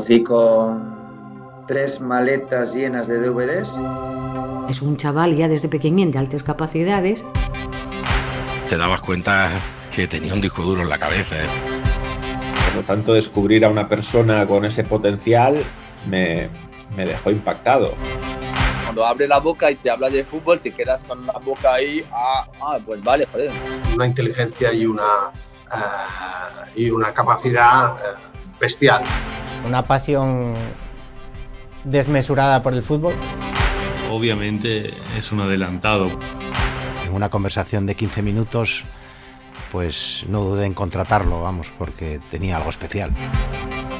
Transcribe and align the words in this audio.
conocí 0.00 0.22
con 0.22 0.96
tres 1.68 2.00
maletas 2.00 2.74
llenas 2.74 3.06
de 3.06 3.18
DVDs. 3.18 3.78
Es 4.68 4.80
un 4.80 4.96
chaval 4.96 5.36
ya 5.36 5.46
desde 5.46 5.68
pequeñín 5.68 6.10
de 6.10 6.18
altas 6.18 6.42
capacidades. 6.42 7.24
Te 8.68 8.78
dabas 8.78 9.02
cuenta 9.02 9.50
que 9.94 10.06
tenía 10.06 10.32
un 10.32 10.40
disco 10.40 10.62
duro 10.62 10.82
en 10.82 10.88
la 10.88 10.98
cabeza. 10.98 11.36
¿eh? 11.36 11.48
Por 12.66 12.76
lo 12.76 12.82
tanto, 12.86 13.12
descubrir 13.12 13.64
a 13.64 13.68
una 13.68 13.88
persona 13.88 14.46
con 14.46 14.64
ese 14.64 14.84
potencial 14.84 15.62
me, 16.06 16.48
me 16.96 17.04
dejó 17.04 17.30
impactado. 17.30 17.92
Cuando 18.84 19.04
abre 19.04 19.28
la 19.28 19.38
boca 19.38 19.70
y 19.70 19.74
te 19.74 19.90
habla 19.90 20.08
de 20.08 20.24
fútbol, 20.24 20.60
te 20.60 20.72
quedas 20.72 21.04
con 21.04 21.26
la 21.26 21.34
boca 21.34 21.74
ahí, 21.74 22.06
ah, 22.10 22.46
ah 22.62 22.78
pues 22.84 23.02
vale, 23.04 23.26
joder. 23.26 23.52
Una 23.94 24.06
inteligencia 24.06 24.72
y 24.72 24.86
una, 24.86 25.02
uh, 25.72 26.70
y 26.74 26.90
una 26.90 27.12
capacidad 27.12 27.92
uh, 27.92 28.58
bestial. 28.58 29.04
Una 29.66 29.82
pasión 29.84 30.54
desmesurada 31.84 32.62
por 32.62 32.74
el 32.74 32.82
fútbol. 32.82 33.14
Obviamente 34.10 34.92
es 35.16 35.32
un 35.32 35.40
adelantado. 35.40 36.10
En 37.06 37.12
una 37.14 37.28
conversación 37.28 37.86
de 37.86 37.94
15 37.94 38.22
minutos, 38.22 38.84
pues 39.70 40.24
no 40.28 40.42
dudé 40.42 40.66
en 40.66 40.74
contratarlo, 40.74 41.42
vamos, 41.42 41.68
porque 41.78 42.20
tenía 42.30 42.56
algo 42.56 42.70
especial. 42.70 43.10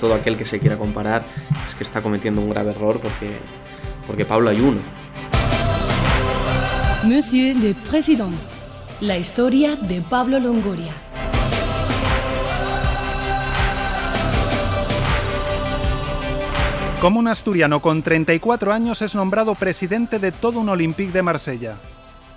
Todo 0.00 0.14
aquel 0.14 0.36
que 0.36 0.46
se 0.46 0.59
quiera 0.59 0.78
comparar 0.78 1.24
es 1.69 1.74
que 1.74 1.84
está 1.84 2.02
cometiendo 2.02 2.41
un 2.41 2.50
grave 2.50 2.70
error 2.70 3.00
porque, 3.00 3.36
porque 4.06 4.24
Pablo 4.24 4.50
hay 4.50 4.61
uno. 4.61 4.80
Monsieur 7.05 7.56
le 7.56 7.74
Président, 7.74 8.34
la 9.00 9.16
historia 9.16 9.77
de 9.77 10.00
Pablo 10.02 10.38
Longoria. 10.38 10.92
Como 17.01 17.19
un 17.19 17.29
asturiano 17.29 17.81
con 17.81 18.03
34 18.03 18.75
años 18.75 19.01
es 19.01 19.15
nombrado 19.15 19.55
presidente 19.55 20.19
de 20.19 20.33
todo 20.33 20.61
un 20.61 20.69
Olympique 20.69 21.12
de 21.12 21.23
Marsella. 21.23 21.77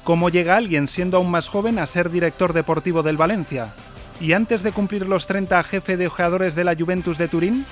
¿Cómo 0.05 0.29
llega 0.29 0.55
alguien 0.55 0.87
siendo 0.87 1.17
aún 1.17 1.29
más 1.29 1.49
joven 1.49 1.79
a 1.79 1.85
ser 1.85 2.09
director 2.09 2.53
deportivo 2.53 3.03
del 3.03 3.17
Valencia? 3.17 3.73
Y 4.21 4.31
antes 4.31 4.63
de 4.63 4.71
cumplir 4.71 5.05
los 5.05 5.27
30 5.27 5.61
jefe 5.63 5.97
de 5.97 6.07
jugadores 6.07 6.55
de 6.55 6.63
la 6.63 6.77
Juventus 6.77 7.17
de 7.17 7.27
Turín, 7.27 7.65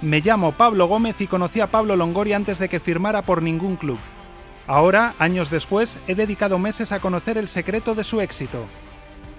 me 0.00 0.22
llamo 0.22 0.52
Pablo 0.52 0.86
Gómez 0.88 1.20
y 1.20 1.26
conocí 1.26 1.60
a 1.60 1.66
Pablo 1.66 1.94
Longoria 1.94 2.36
antes 2.36 2.58
de 2.58 2.70
que 2.70 2.80
firmara 2.80 3.20
por 3.20 3.42
ningún 3.42 3.76
club. 3.76 3.98
Ahora, 4.66 5.12
años 5.18 5.50
después, 5.50 5.98
he 6.08 6.14
dedicado 6.14 6.58
meses 6.58 6.90
a 6.92 7.00
conocer 7.00 7.36
el 7.36 7.48
secreto 7.48 7.94
de 7.94 8.04
su 8.04 8.22
éxito. 8.22 8.64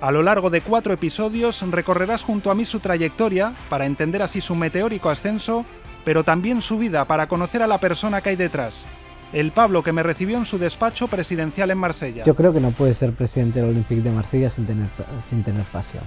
A 0.01 0.11
lo 0.11 0.21
largo 0.21 0.51
de 0.51 0.61
cuatro 0.61 0.93
episodios 0.93 1.63
recorrerás 1.71 2.21
junto 2.21 2.51
a 2.51 2.55
mí 2.55 2.63
su 2.63 2.79
trayectoria 2.79 3.53
para 3.69 3.87
entender 3.87 4.21
así 4.21 4.39
su 4.39 4.53
meteórico 4.53 5.09
ascenso 5.09 5.65
pero 6.03 6.23
también 6.23 6.61
su 6.61 6.77
vida 6.77 7.05
para 7.05 7.27
conocer 7.27 7.61
a 7.61 7.67
la 7.67 7.79
persona 7.79 8.21
que 8.21 8.29
hay 8.29 8.35
detrás. 8.35 8.87
El 9.33 9.51
Pablo 9.51 9.81
que 9.81 9.93
me 9.93 10.03
recibió 10.03 10.37
en 10.37 10.45
su 10.45 10.57
despacho 10.57 11.07
presidencial 11.07 11.71
en 11.71 11.77
Marsella. 11.77 12.23
Yo 12.25 12.35
creo 12.35 12.51
que 12.51 12.59
no 12.59 12.71
puede 12.71 12.93
ser 12.93 13.13
presidente 13.13 13.61
del 13.61 13.69
Olympique 13.69 14.01
de 14.01 14.11
Marsella 14.11 14.49
sin 14.49 14.65
tener, 14.65 14.89
sin 15.21 15.41
tener 15.41 15.63
pasión. 15.65 16.03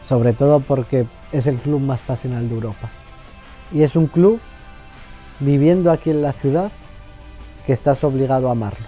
Sobre 0.00 0.32
todo 0.32 0.60
porque 0.60 1.06
es 1.32 1.46
el 1.46 1.56
club 1.56 1.80
más 1.80 2.02
pasional 2.02 2.48
de 2.48 2.54
Europa. 2.54 2.90
Y 3.72 3.82
es 3.82 3.96
un 3.96 4.06
club, 4.06 4.38
viviendo 5.40 5.90
aquí 5.90 6.10
en 6.10 6.22
la 6.22 6.32
ciudad, 6.32 6.70
que 7.66 7.72
estás 7.72 8.04
obligado 8.04 8.48
a 8.48 8.52
amarlo. 8.52 8.86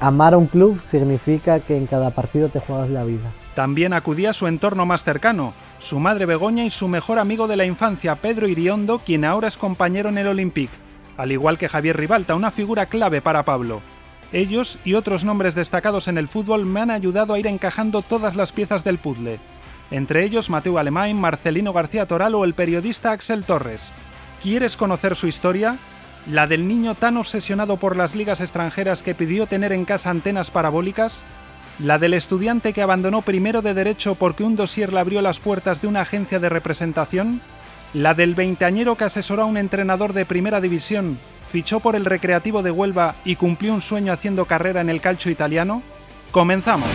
Amar 0.00 0.34
a 0.34 0.38
un 0.38 0.46
club 0.46 0.80
significa 0.82 1.60
que 1.60 1.76
en 1.76 1.86
cada 1.86 2.10
partido 2.10 2.48
te 2.48 2.60
juegas 2.60 2.90
la 2.90 3.04
vida. 3.04 3.32
También 3.54 3.92
acudía 3.92 4.30
a 4.30 4.32
su 4.32 4.48
entorno 4.48 4.84
más 4.84 5.04
cercano, 5.04 5.54
su 5.78 6.00
madre 6.00 6.26
Begoña 6.26 6.64
y 6.64 6.70
su 6.70 6.88
mejor 6.88 7.18
amigo 7.18 7.46
de 7.46 7.56
la 7.56 7.64
infancia, 7.64 8.16
Pedro 8.16 8.48
Iriondo, 8.48 8.98
quien 8.98 9.24
ahora 9.24 9.48
es 9.48 9.56
compañero 9.56 10.08
en 10.08 10.18
el 10.18 10.26
Olympique, 10.26 10.74
al 11.16 11.30
igual 11.30 11.56
que 11.56 11.68
Javier 11.68 11.96
Ribalta, 11.96 12.34
una 12.34 12.50
figura 12.50 12.86
clave 12.86 13.22
para 13.22 13.44
Pablo. 13.44 13.80
Ellos 14.32 14.80
y 14.84 14.94
otros 14.94 15.24
nombres 15.24 15.54
destacados 15.54 16.08
en 16.08 16.18
el 16.18 16.26
fútbol 16.26 16.66
me 16.66 16.80
han 16.80 16.90
ayudado 16.90 17.34
a 17.34 17.38
ir 17.38 17.46
encajando 17.46 18.02
todas 18.02 18.34
las 18.34 18.50
piezas 18.50 18.82
del 18.82 18.98
puzzle, 18.98 19.38
entre 19.92 20.24
ellos 20.24 20.50
Mateo 20.50 20.78
Alemán, 20.78 21.14
Marcelino 21.14 21.72
García 21.72 22.06
Toral 22.06 22.34
o 22.34 22.44
el 22.44 22.54
periodista 22.54 23.12
Axel 23.12 23.44
Torres. 23.44 23.92
¿Quieres 24.42 24.76
conocer 24.76 25.14
su 25.14 25.28
historia? 25.28 25.78
¿La 26.26 26.48
del 26.48 26.66
niño 26.66 26.96
tan 26.96 27.16
obsesionado 27.16 27.76
por 27.76 27.96
las 27.96 28.16
ligas 28.16 28.40
extranjeras 28.40 29.04
que 29.04 29.14
pidió 29.14 29.46
tener 29.46 29.72
en 29.72 29.84
casa 29.84 30.10
antenas 30.10 30.50
parabólicas? 30.50 31.24
La 31.78 31.98
del 31.98 32.14
estudiante 32.14 32.72
que 32.72 32.82
abandonó 32.82 33.22
primero 33.22 33.62
de 33.62 33.74
Derecho 33.74 34.14
porque 34.14 34.44
un 34.44 34.56
dossier 34.56 34.92
le 34.92 35.00
abrió 35.00 35.22
las 35.22 35.40
puertas 35.40 35.82
de 35.82 35.88
una 35.88 36.02
agencia 36.02 36.38
de 36.38 36.48
representación, 36.48 37.40
la 37.92 38.14
del 38.14 38.34
veinteañero 38.34 38.96
que 38.96 39.04
asesoró 39.04 39.42
a 39.42 39.46
un 39.46 39.56
entrenador 39.56 40.12
de 40.12 40.24
primera 40.24 40.60
división, 40.60 41.18
fichó 41.48 41.80
por 41.80 41.96
el 41.96 42.04
Recreativo 42.04 42.62
de 42.62 42.70
Huelva 42.70 43.16
y 43.24 43.36
cumplió 43.36 43.74
un 43.74 43.80
sueño 43.80 44.12
haciendo 44.12 44.44
carrera 44.44 44.80
en 44.80 44.90
el 44.90 45.00
calcio 45.00 45.30
italiano, 45.30 45.82
comenzamos. 46.30 46.88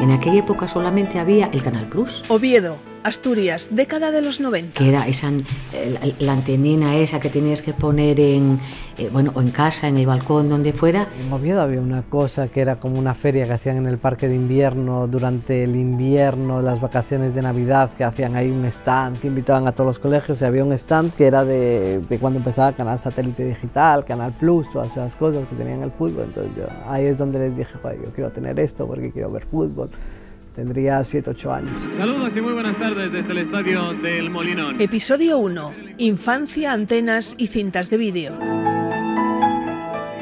En 0.00 0.10
aquella 0.12 0.38
época 0.38 0.68
solamente 0.68 1.18
había 1.18 1.46
el 1.46 1.62
Canal 1.62 1.84
Plus. 1.86 2.22
Oviedo, 2.28 2.78
Asturias, 3.04 3.68
década 3.70 4.10
de 4.10 4.22
los 4.22 4.40
90. 4.40 4.78
Que 4.78 4.88
era 4.88 5.06
esa, 5.06 5.30
eh, 5.72 6.14
la, 6.18 6.32
antenina 6.32 6.96
esa 6.96 7.20
que 7.20 7.28
tenías 7.28 7.62
que 7.62 7.72
poner 7.72 8.20
en, 8.20 8.58
eh, 8.98 9.08
bueno, 9.12 9.32
o 9.34 9.40
en 9.40 9.50
casa, 9.50 9.88
en 9.88 9.96
el 9.96 10.06
balcón, 10.06 10.48
donde 10.48 10.72
fuera. 10.72 11.08
En 11.20 11.32
Oviedo 11.32 11.62
había 11.62 11.80
una 11.80 12.02
cosa 12.02 12.48
que 12.48 12.60
era 12.60 12.76
como 12.76 12.98
una 12.98 13.14
feria 13.14 13.46
que 13.46 13.52
hacían 13.52 13.76
en 13.78 13.86
el 13.86 13.98
parque 13.98 14.28
de 14.28 14.34
invierno 14.34 15.06
durante 15.06 15.64
el 15.64 15.76
invierno, 15.76 16.62
las 16.62 16.80
vacaciones 16.80 17.34
de 17.34 17.42
Navidad, 17.42 17.90
que 17.96 18.04
hacían 18.04 18.36
ahí 18.36 18.50
un 18.50 18.64
stand, 18.66 19.20
que 19.20 19.28
invitaban 19.28 19.66
a 19.66 19.72
todos 19.72 19.86
los 19.86 19.98
colegios 19.98 20.40
y 20.40 20.44
había 20.44 20.64
un 20.64 20.72
stand 20.72 21.14
que 21.14 21.26
era 21.26 21.44
de, 21.44 22.00
de 22.00 22.18
cuando 22.18 22.38
empezaba 22.38 22.72
Canal 22.72 22.98
Satélite 22.98 23.44
Digital, 23.44 24.04
Canal 24.04 24.32
Plus, 24.32 24.70
todas 24.70 24.92
esas 24.92 25.14
cosas 25.16 25.46
que 25.48 25.56
tenían 25.56 25.82
el 25.82 25.92
fútbol. 25.92 26.24
Entonces 26.24 26.52
yo, 26.56 26.64
ahí 26.86 27.06
es 27.06 27.18
donde 27.18 27.38
les 27.38 27.56
dije, 27.56 27.72
yo 27.82 28.10
quiero 28.14 28.30
tener 28.30 28.58
esto 28.60 28.86
porque 28.86 29.10
quiero 29.10 29.30
ver 29.30 29.44
fútbol. 29.46 29.90
Tendría 30.58 31.04
7, 31.04 31.30
8 31.30 31.52
años. 31.52 31.70
Saludos 31.96 32.32
y 32.36 32.40
muy 32.40 32.52
buenas 32.52 32.76
tardes 32.76 33.12
desde 33.12 33.30
el 33.30 33.38
estadio 33.38 33.92
del 33.92 34.28
Molinón. 34.28 34.80
Episodio 34.80 35.38
1. 35.38 35.72
Infancia, 35.98 36.72
antenas 36.72 37.36
y 37.38 37.46
cintas 37.46 37.90
de 37.90 37.96
vídeo. 37.96 38.32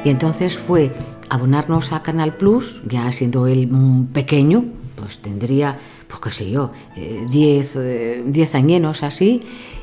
Y 0.05 0.11
entonces 0.11 0.59
fue 0.59 0.93
abonarnos 1.31 1.91
a 1.95 2.03
Canal 2.03 2.37
Plus, 2.37 2.83
ya 2.85 3.11
siendo 3.13 3.47
él 3.47 3.67
pequeño, 4.13 4.67
pues 4.97 5.21
tendría, 5.21 5.79
pues 6.07 6.21
qué 6.21 6.31
sé 6.31 6.51
yo, 6.51 6.71
10 6.95 7.77
eh, 7.77 8.25
eh, 8.35 8.49
añenos 8.53 9.03
así, 9.05 9.41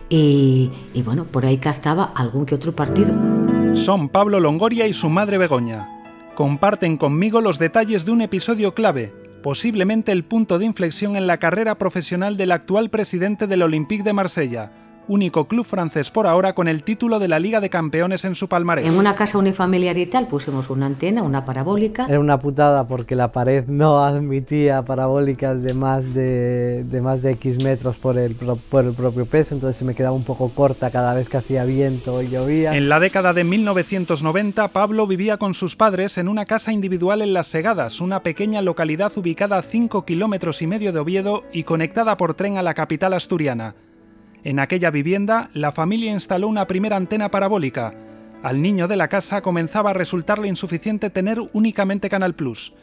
y, 0.08 0.70
y 0.94 1.02
bueno, 1.02 1.26
por 1.26 1.48
ahí 1.48 1.58
captaba 1.58 2.14
algún 2.16 2.46
que 2.46 2.54
otro 2.54 2.74
partido. 2.74 3.16
Son 3.74 4.08
Pablo 4.08 4.40
Longoria 4.40 4.86
y 4.86 4.94
su 4.94 5.10
madre 5.10 5.40
Begoña. 5.40 5.90
Comparten 6.36 6.98
conmigo 6.98 7.42
los 7.42 7.58
detalles 7.58 8.06
de 8.06 8.12
un 8.12 8.22
episodio 8.22 8.76
clave, 8.76 9.23
posiblemente 9.44 10.12
el 10.12 10.24
punto 10.24 10.58
de 10.58 10.66
inflexión 10.66 11.16
en 11.16 11.28
la 11.28 11.38
carrera 11.38 11.78
profesional 11.78 12.38
del 12.38 12.52
actual 12.52 12.90
presidente 12.90 13.46
del 13.46 13.62
Olympique 13.62 14.04
de 14.04 14.14
Marsella, 14.14 14.72
único 15.08 15.48
club 15.48 15.66
francés 15.66 16.12
por 16.12 16.28
ahora 16.28 16.54
con 16.54 16.68
el 16.68 16.84
título 16.84 17.20
de 17.20 17.28
la 17.28 17.40
Liga 17.40 17.60
de 17.60 17.70
Campeones 17.70 18.26
en 18.26 18.36
su 18.36 18.48
palmarés. 18.48 18.88
En 18.88 18.98
una 18.98 19.16
casa 19.16 19.38
unifamiliar 19.38 19.98
y 19.98 20.06
tal 20.06 20.28
pusimos 20.28 20.70
una 20.70 20.86
antena, 20.86 21.24
una 21.24 21.46
parabólica. 21.46 22.06
Era 22.08 22.20
una 22.20 22.40
putada 22.40 22.88
porque 22.88 23.16
la 23.16 23.32
pared 23.32 23.66
no 23.68 24.04
admitía 24.04 24.84
parabólicas 24.84 25.62
de 25.62 25.74
más 25.74 26.14
de, 26.14 26.84
de 26.84 27.02
más 27.02 27.22
de 27.22 27.32
X 27.32 27.64
metros 27.64 27.98
por 27.98 28.18
el, 28.18 28.36
por 28.36 28.86
el 28.86 28.94
propio 28.94 29.26
peso, 29.26 29.56
entonces 29.56 29.78
se 29.78 29.86
me 29.86 29.96
quedaba 29.96 30.16
un 30.16 30.24
poco 30.24 30.50
corta 30.50 30.92
cada 30.92 31.14
vez 31.14 31.30
que 31.30 31.38
hacía 31.38 31.64
viento 31.66 32.22
y 32.22 32.30
llovía. 32.30 32.76
En 32.76 32.90
la 32.90 33.00
década 33.00 33.34
de 33.34 33.44
1990, 33.44 34.68
Pablo 34.70 35.08
vivía 35.08 35.38
con 35.38 35.54
sus 35.54 35.76
padres 35.76 36.18
en 36.18 36.28
una 36.28 36.46
casa 36.46 36.72
individual 36.72 37.22
en 37.22 37.34
Las 37.34 37.48
Segadas, 37.48 38.02
una 38.02 38.22
pequeña 38.22 38.62
localidad 38.62 39.12
ubicada 39.18 39.58
a 39.58 39.62
5 39.62 40.06
kilómetros 40.06 40.62
y 40.62 40.68
medio 40.68 40.92
de 40.92 41.00
Oviedo 41.00 41.44
y 41.52 41.64
conectada 41.64 42.18
por 42.18 42.34
tren 42.34 42.58
a 42.58 42.64
la 42.64 42.74
capital 42.74 43.14
asturiana. 43.14 43.76
En 44.46 44.60
aquella 44.60 44.92
vivienda, 44.92 45.50
la 45.54 45.72
familia 45.72 46.12
instaló 46.12 46.50
una 46.50 46.68
primera 46.68 46.98
antena 46.98 47.32
parabólica. 47.32 47.94
Al 48.44 48.62
niño 48.62 48.90
de 48.90 48.98
la 48.98 49.08
casa 49.08 49.42
comenzaba 49.42 49.92
a 49.92 49.94
resultarle 49.94 50.50
insuficiente 50.50 51.10
tener 51.10 51.40
únicamente 51.54 52.10
Canal 52.10 52.36
Plus. 52.36 52.74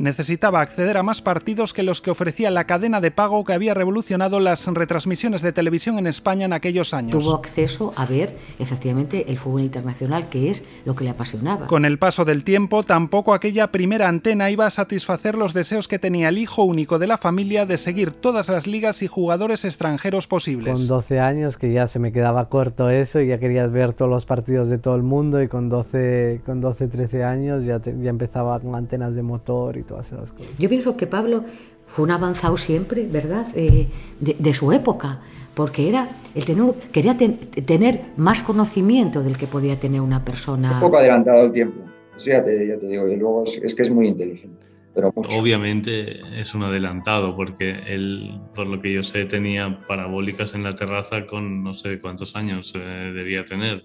Necesitaba 0.00 0.62
acceder 0.62 0.96
a 0.96 1.02
más 1.02 1.20
partidos 1.20 1.74
que 1.74 1.82
los 1.82 2.00
que 2.00 2.10
ofrecía 2.10 2.50
la 2.50 2.64
cadena 2.64 3.00
de 3.00 3.10
pago 3.10 3.44
que 3.44 3.52
había 3.52 3.74
revolucionado 3.74 4.40
las 4.40 4.66
retransmisiones 4.66 5.42
de 5.42 5.52
televisión 5.52 5.98
en 5.98 6.06
España 6.06 6.46
en 6.46 6.54
aquellos 6.54 6.94
años. 6.94 7.22
Tuvo 7.22 7.34
acceso 7.34 7.92
a 7.96 8.06
ver 8.06 8.34
efectivamente 8.58 9.30
el 9.30 9.36
fútbol 9.36 9.60
internacional, 9.62 10.30
que 10.30 10.50
es 10.50 10.64
lo 10.86 10.94
que 10.94 11.04
le 11.04 11.10
apasionaba. 11.10 11.66
Con 11.66 11.84
el 11.84 11.98
paso 11.98 12.24
del 12.24 12.44
tiempo, 12.44 12.82
tampoco 12.82 13.34
aquella 13.34 13.70
primera 13.70 14.08
antena 14.08 14.50
iba 14.50 14.64
a 14.64 14.70
satisfacer 14.70 15.36
los 15.36 15.52
deseos 15.52 15.86
que 15.86 15.98
tenía 15.98 16.30
el 16.30 16.38
hijo 16.38 16.64
único 16.64 16.98
de 16.98 17.06
la 17.06 17.18
familia 17.18 17.66
de 17.66 17.76
seguir 17.76 18.12
todas 18.12 18.48
las 18.48 18.66
ligas 18.66 19.02
y 19.02 19.06
jugadores 19.06 19.66
extranjeros 19.66 20.26
posibles. 20.26 20.72
Con 20.72 20.86
12 20.86 21.20
años 21.20 21.58
que 21.58 21.72
ya 21.72 21.86
se 21.86 21.98
me 21.98 22.10
quedaba 22.10 22.48
corto 22.48 22.88
eso 22.88 23.20
y 23.20 23.28
ya 23.28 23.38
querías 23.38 23.70
ver 23.70 23.92
todos 23.92 24.10
los 24.10 24.24
partidos 24.24 24.70
de 24.70 24.78
todo 24.78 24.96
el 24.96 25.02
mundo 25.02 25.42
y 25.42 25.48
con 25.48 25.68
12, 25.68 26.40
con 26.46 26.62
12 26.62 26.88
13 26.88 27.24
años 27.24 27.64
ya, 27.64 27.80
te, 27.80 27.94
ya 28.00 28.08
empezaba 28.08 28.58
con 28.60 28.74
antenas 28.74 29.14
de 29.14 29.22
motor 29.22 29.76
y 29.76 29.82
todas 29.90 30.12
esas 30.12 30.32
cosas. 30.32 30.56
Yo 30.58 30.68
pienso 30.68 30.96
que 30.96 31.06
Pablo 31.06 31.44
fue 31.88 32.04
un 32.04 32.12
avanzado 32.12 32.56
siempre, 32.56 33.06
¿verdad? 33.06 33.46
Eh, 33.54 33.88
de, 34.20 34.36
de, 34.38 34.52
su 34.54 34.72
época, 34.72 35.20
porque 35.54 35.88
era 35.88 36.08
el 36.34 36.44
tener, 36.44 36.72
quería 36.92 37.16
ten, 37.16 37.38
tener 37.38 38.02
más 38.16 38.42
conocimiento 38.42 39.22
del 39.22 39.36
que 39.36 39.46
podía 39.46 39.78
tener 39.78 40.00
una 40.00 40.24
persona. 40.24 40.74
Un 40.74 40.80
poco 40.80 40.98
adelantado 40.98 41.42
el 41.42 41.52
tiempo, 41.52 41.80
eso 42.16 42.26
ya 42.26 42.44
te, 42.44 42.66
ya 42.66 42.78
te 42.78 42.86
digo, 42.86 43.08
y 43.08 43.16
luego 43.16 43.44
es, 43.44 43.56
es 43.62 43.74
que 43.74 43.82
es 43.82 43.90
muy 43.90 44.06
inteligente. 44.06 44.66
Pero 44.94 45.12
mucho. 45.14 45.38
Obviamente 45.38 46.20
es 46.40 46.54
un 46.54 46.64
adelantado 46.64 47.36
porque 47.36 47.78
él, 47.86 48.40
por 48.54 48.66
lo 48.66 48.80
que 48.80 48.92
yo 48.92 49.02
sé, 49.02 49.24
tenía 49.24 49.84
parabólicas 49.86 50.54
en 50.54 50.64
la 50.64 50.72
terraza 50.72 51.26
con 51.26 51.62
no 51.62 51.74
sé 51.74 52.00
cuántos 52.00 52.34
años 52.34 52.72
eh, 52.74 53.12
debía 53.14 53.44
tener. 53.44 53.84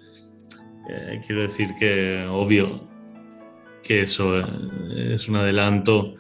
Eh, 0.90 1.22
quiero 1.26 1.44
decir 1.44 1.70
que 1.80 2.26
obvio 2.30 2.95
que 3.86 4.02
eso 4.02 4.40
eh, 4.40 5.14
es 5.14 5.28
un 5.30 5.36
adelanto 5.38 6.16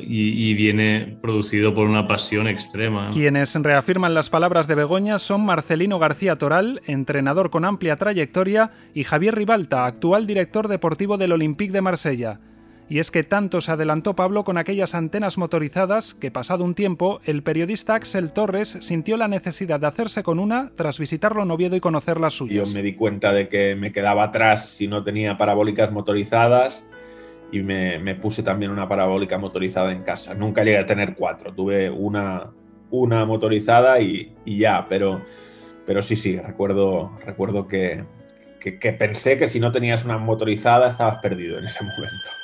y, 0.00 0.50
y, 0.50 0.54
viene 0.54 1.18
producido 1.20 1.74
por 1.74 1.88
una 1.88 2.06
pasión 2.06 2.46
extrema. 2.46 3.10
Quienes 3.10 3.54
reafirman 3.54 4.14
las 4.14 4.30
palabras 4.30 4.66
de 4.66 4.74
Begoña 4.74 5.18
son 5.18 5.44
Marcelino 5.44 5.98
García 5.98 6.36
Toral, 6.36 6.80
entrenador 6.86 7.50
con 7.50 7.64
amplia 7.64 7.96
trayectoria, 7.96 8.70
y 8.94 9.04
Javier 9.04 9.34
Ribalta, 9.34 9.86
actual 9.86 10.26
director 10.26 10.68
deportivo 10.68 11.18
del 11.18 11.32
Olympique 11.32 11.72
de 11.72 11.82
Marsella. 11.82 12.40
Y 12.90 12.98
es 12.98 13.12
que 13.12 13.22
tanto 13.22 13.60
se 13.60 13.70
adelantó 13.70 14.16
Pablo 14.16 14.42
con 14.42 14.58
aquellas 14.58 14.96
antenas 14.96 15.38
motorizadas 15.38 16.12
que, 16.12 16.32
pasado 16.32 16.64
un 16.64 16.74
tiempo, 16.74 17.20
el 17.24 17.44
periodista 17.44 17.94
Axel 17.94 18.32
Torres 18.32 18.78
sintió 18.80 19.16
la 19.16 19.28
necesidad 19.28 19.78
de 19.78 19.86
hacerse 19.86 20.24
con 20.24 20.40
una 20.40 20.72
tras 20.74 20.98
visitarlo 20.98 21.44
en 21.44 21.52
Oviedo 21.52 21.76
y 21.76 21.80
conocer 21.80 22.18
las 22.18 22.32
suyas. 22.32 22.68
Yo 22.68 22.74
me 22.74 22.82
di 22.82 22.96
cuenta 22.96 23.32
de 23.32 23.48
que 23.48 23.76
me 23.76 23.92
quedaba 23.92 24.24
atrás 24.24 24.70
si 24.70 24.88
no 24.88 25.04
tenía 25.04 25.38
parabólicas 25.38 25.92
motorizadas 25.92 26.82
y 27.52 27.60
me, 27.60 28.00
me 28.00 28.16
puse 28.16 28.42
también 28.42 28.72
una 28.72 28.88
parabólica 28.88 29.38
motorizada 29.38 29.92
en 29.92 30.02
casa. 30.02 30.34
Nunca 30.34 30.64
llegué 30.64 30.78
a 30.78 30.86
tener 30.86 31.14
cuatro, 31.14 31.54
tuve 31.54 31.90
una, 31.90 32.50
una 32.90 33.24
motorizada 33.24 34.00
y, 34.00 34.34
y 34.44 34.58
ya, 34.58 34.86
pero, 34.88 35.22
pero 35.86 36.02
sí, 36.02 36.16
sí, 36.16 36.36
recuerdo, 36.40 37.16
recuerdo 37.24 37.68
que, 37.68 38.02
que, 38.58 38.80
que 38.80 38.92
pensé 38.92 39.36
que 39.36 39.46
si 39.46 39.60
no 39.60 39.70
tenías 39.70 40.04
una 40.04 40.18
motorizada 40.18 40.88
estabas 40.88 41.22
perdido 41.22 41.56
en 41.56 41.66
ese 41.66 41.84
momento. 41.84 42.39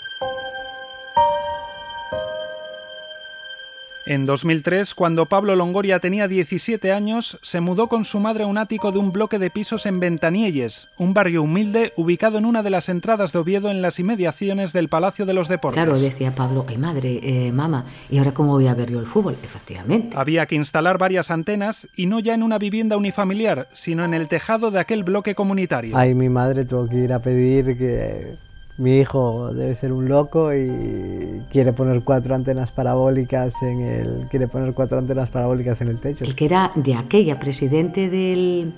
En 4.07 4.25
2003, 4.25 4.95
cuando 4.95 5.27
Pablo 5.27 5.57
Longoria 5.57 5.99
tenía 5.99 6.29
17 6.29 6.93
años, 6.93 7.41
se 7.43 7.61
mudó 7.61 7.89
con 7.89 8.05
su 8.05 8.21
madre 8.21 8.45
a 8.45 8.47
un 8.47 8.57
ático 8.57 8.93
de 8.93 9.01
un 9.01 9.11
bloque 9.11 9.41
de 9.41 9.51
pisos 9.51 9.85
en 9.85 9.99
Ventanielles, 9.99 10.87
un 10.97 11.13
barrio 11.13 11.43
humilde 11.43 11.93
ubicado 11.97 12.39
en 12.39 12.45
una 12.45 12.63
de 12.63 12.71
las 12.71 12.89
entradas 12.89 13.33
de 13.33 13.41
Oviedo 13.41 13.69
en 13.69 13.83
las 13.83 13.99
inmediaciones 13.99 14.73
del 14.73 14.89
Palacio 14.89 15.27
de 15.27 15.35
los 15.35 15.49
Deportes. 15.49 15.83
Claro, 15.83 15.99
decía 15.99 16.31
Pablo, 16.31 16.65
ay 16.69 16.79
madre, 16.79 17.19
eh, 17.21 17.51
mamá, 17.51 17.85
¿y 18.09 18.19
ahora 18.19 18.33
cómo 18.33 18.53
voy 18.53 18.69
a 18.69 18.75
ver 18.75 18.93
yo 18.93 19.01
el 19.01 19.07
fútbol? 19.07 19.37
Efectivamente. 19.43 20.17
Había 20.17 20.47
que 20.47 20.55
instalar 20.55 20.99
varias 20.99 21.33
antenas 21.33 21.89
y 21.97 22.07
no 22.07 22.21
ya 22.21 22.35
en 22.35 22.45
una 22.45 22.59
vivienda 22.59 22.97
unifamiliar, 22.97 23.67
sino 23.73 24.05
en 24.05 24.15
el 24.15 24.29
tejado 24.29 24.71
de 24.71 24.79
aquel 24.79 25.03
bloque 25.03 25.35
comunitario. 25.35 25.97
Ay, 25.97 26.15
mi 26.15 26.29
madre 26.29 26.65
tuvo 26.65 26.89
que 26.89 26.97
ir 26.99 27.13
a 27.13 27.19
pedir 27.19 27.77
que 27.77 28.37
mi 28.79 28.99
hijo 28.99 29.55
debe 29.55 29.75
ser 29.75 29.93
un 29.93 30.09
loco 30.09 30.55
y 30.55 31.43
quiere 31.51 31.73
poner 31.73 32.03
cuatro 32.03 32.35
antenas 32.35 32.71
parabólicas 32.71 33.55
en 33.63 33.81
el 33.81 34.27
quiere 34.31 34.49
poner 34.49 34.75
cuatro 34.75 34.99
antenas 34.99 35.31
parabólicas 35.31 35.81
en 35.81 35.89
el 35.89 35.99
techo. 35.99 36.25
El 36.25 36.35
que 36.35 36.45
era 36.45 36.73
de 36.75 36.95
aquella 36.95 37.41
presidente 37.41 38.11
del, 38.11 38.73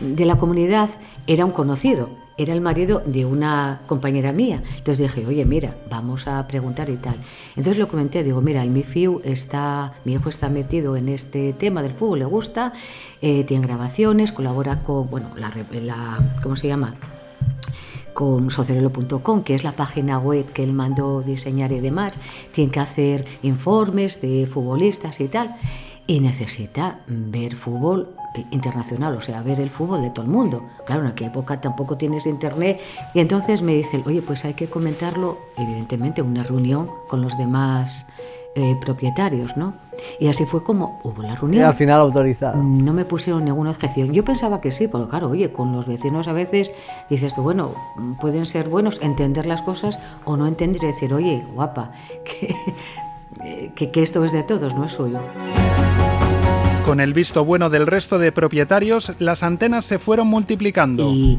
de 0.00 0.24
la 0.24 0.36
comunidad 0.36 0.90
era 1.28 1.44
un 1.44 1.52
conocido, 1.52 2.08
era 2.36 2.52
el 2.54 2.60
marido 2.60 3.02
de 3.06 3.24
una 3.24 3.80
compañera 3.86 4.32
mía. 4.32 4.62
Entonces 4.78 4.98
dije, 4.98 5.24
oye, 5.26 5.44
mira, 5.44 5.76
vamos 5.88 6.26
a 6.26 6.46
preguntar 6.48 6.90
y 6.90 6.96
tal. 6.96 7.14
Entonces 7.50 7.78
lo 7.78 7.86
comenté, 7.86 8.24
digo, 8.24 8.40
mira, 8.40 8.64
mi 8.64 8.82
fiu 8.82 9.20
está, 9.22 9.92
mi 10.04 10.14
hijo 10.14 10.28
está 10.28 10.48
metido 10.48 10.96
en 10.96 11.08
este 11.08 11.52
tema 11.52 11.82
del 11.82 11.92
fútbol, 11.92 12.18
le 12.18 12.24
gusta, 12.24 12.72
eh, 13.22 13.44
tiene 13.44 13.64
grabaciones, 13.64 14.32
colabora 14.32 14.82
con, 14.82 15.08
bueno, 15.08 15.28
la, 15.36 15.52
la 15.72 16.18
¿cómo 16.42 16.56
se 16.56 16.66
llama? 16.66 16.94
Con 18.16 18.50
socialelo.com, 18.50 19.42
que 19.42 19.54
es 19.54 19.62
la 19.62 19.72
página 19.72 20.18
web 20.18 20.50
que 20.54 20.64
él 20.64 20.72
mandó 20.72 21.20
diseñar 21.20 21.70
y 21.72 21.80
demás, 21.80 22.18
tiene 22.50 22.72
que 22.72 22.80
hacer 22.80 23.26
informes 23.42 24.22
de 24.22 24.46
futbolistas 24.46 25.20
y 25.20 25.28
tal, 25.28 25.54
y 26.06 26.20
necesita 26.20 27.00
ver 27.06 27.54
fútbol 27.54 28.14
internacional, 28.50 29.14
o 29.16 29.20
sea, 29.20 29.42
ver 29.42 29.60
el 29.60 29.68
fútbol 29.68 30.00
de 30.00 30.08
todo 30.08 30.24
el 30.24 30.32
mundo. 30.32 30.62
Claro, 30.86 31.02
en 31.02 31.08
aquella 31.08 31.28
época 31.28 31.60
tampoco 31.60 31.98
tienes 31.98 32.26
internet, 32.26 32.80
y 33.12 33.20
entonces 33.20 33.60
me 33.60 33.74
dice, 33.74 34.02
oye, 34.06 34.22
pues 34.22 34.46
hay 34.46 34.54
que 34.54 34.68
comentarlo, 34.68 35.36
evidentemente, 35.58 36.22
una 36.22 36.42
reunión 36.42 36.88
con 37.08 37.20
los 37.20 37.36
demás 37.36 38.06
eh, 38.56 38.74
propietarios, 38.80 39.54
¿no? 39.54 39.74
Y 40.18 40.28
así 40.28 40.46
fue 40.46 40.64
como 40.64 40.98
hubo 41.04 41.22
la 41.22 41.34
reunión. 41.34 41.62
Y 41.62 41.64
al 41.66 41.74
final 41.74 42.00
autorizado. 42.00 42.56
No 42.62 42.94
me 42.94 43.04
pusieron 43.04 43.44
ninguna 43.44 43.68
objeción. 43.68 44.14
Yo 44.14 44.24
pensaba 44.24 44.62
que 44.62 44.70
sí, 44.70 44.88
porque 44.88 45.10
claro, 45.10 45.28
oye, 45.28 45.52
con 45.52 45.72
los 45.72 45.86
vecinos 45.86 46.26
a 46.26 46.32
veces 46.32 46.70
dices 47.10 47.34
tú, 47.34 47.42
bueno, 47.42 47.74
pueden 48.18 48.46
ser 48.46 48.70
buenos, 48.70 49.02
entender 49.02 49.44
las 49.44 49.60
cosas 49.60 49.98
o 50.24 50.38
no 50.38 50.46
entender 50.46 50.82
y 50.84 50.86
decir, 50.86 51.12
oye, 51.12 51.44
guapa, 51.54 51.92
que, 52.24 52.56
que, 53.74 53.90
que 53.90 54.02
esto 54.02 54.24
es 54.24 54.32
de 54.32 54.42
todos, 54.42 54.74
no 54.74 54.86
es 54.86 54.92
suyo. 54.92 55.20
Con 56.86 57.00
el 57.00 57.12
visto 57.12 57.44
bueno 57.44 57.68
del 57.68 57.86
resto 57.86 58.18
de 58.18 58.32
propietarios, 58.32 59.12
las 59.18 59.42
antenas 59.42 59.84
se 59.84 59.98
fueron 59.98 60.28
multiplicando. 60.28 61.12
Y 61.12 61.38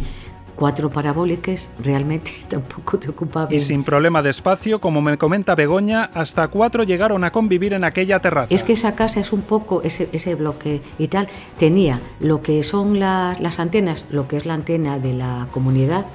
cuatro 0.58 0.90
parabólicas 0.90 1.70
realmente 1.82 2.34
tampoco 2.50 2.98
te 3.00 3.10
ocupaba. 3.10 3.54
Y 3.54 3.60
sin 3.62 3.86
problema 3.86 4.22
de 4.22 4.32
espacio, 4.32 4.82
como 4.82 5.00
me 5.02 5.18
comenta 5.18 5.56
Begoña, 5.56 6.10
hasta 6.14 6.50
cuatro 6.50 6.84
llegaron 6.84 7.24
a 7.24 7.32
convivir 7.32 7.72
en 7.72 7.86
aquella 7.86 8.20
terraza. 8.20 8.54
Es 8.54 8.64
que 8.64 8.74
esa 8.74 8.96
casa 8.96 9.22
es 9.22 9.32
un 9.32 9.44
poco, 9.44 9.82
ese, 9.84 10.10
ese 10.12 10.36
bloque 10.36 10.82
y 11.00 11.08
tal, 11.08 11.30
tenía 11.58 12.02
lo 12.20 12.42
que 12.42 12.64
son 12.64 13.00
la, 13.00 13.38
las 13.40 13.60
antenas, 13.60 14.04
lo 14.10 14.28
que 14.28 14.38
es 14.38 14.46
la 14.46 14.56
antena 14.56 15.00
de 15.00 15.14
la 15.14 15.48
comunidad, 15.52 16.06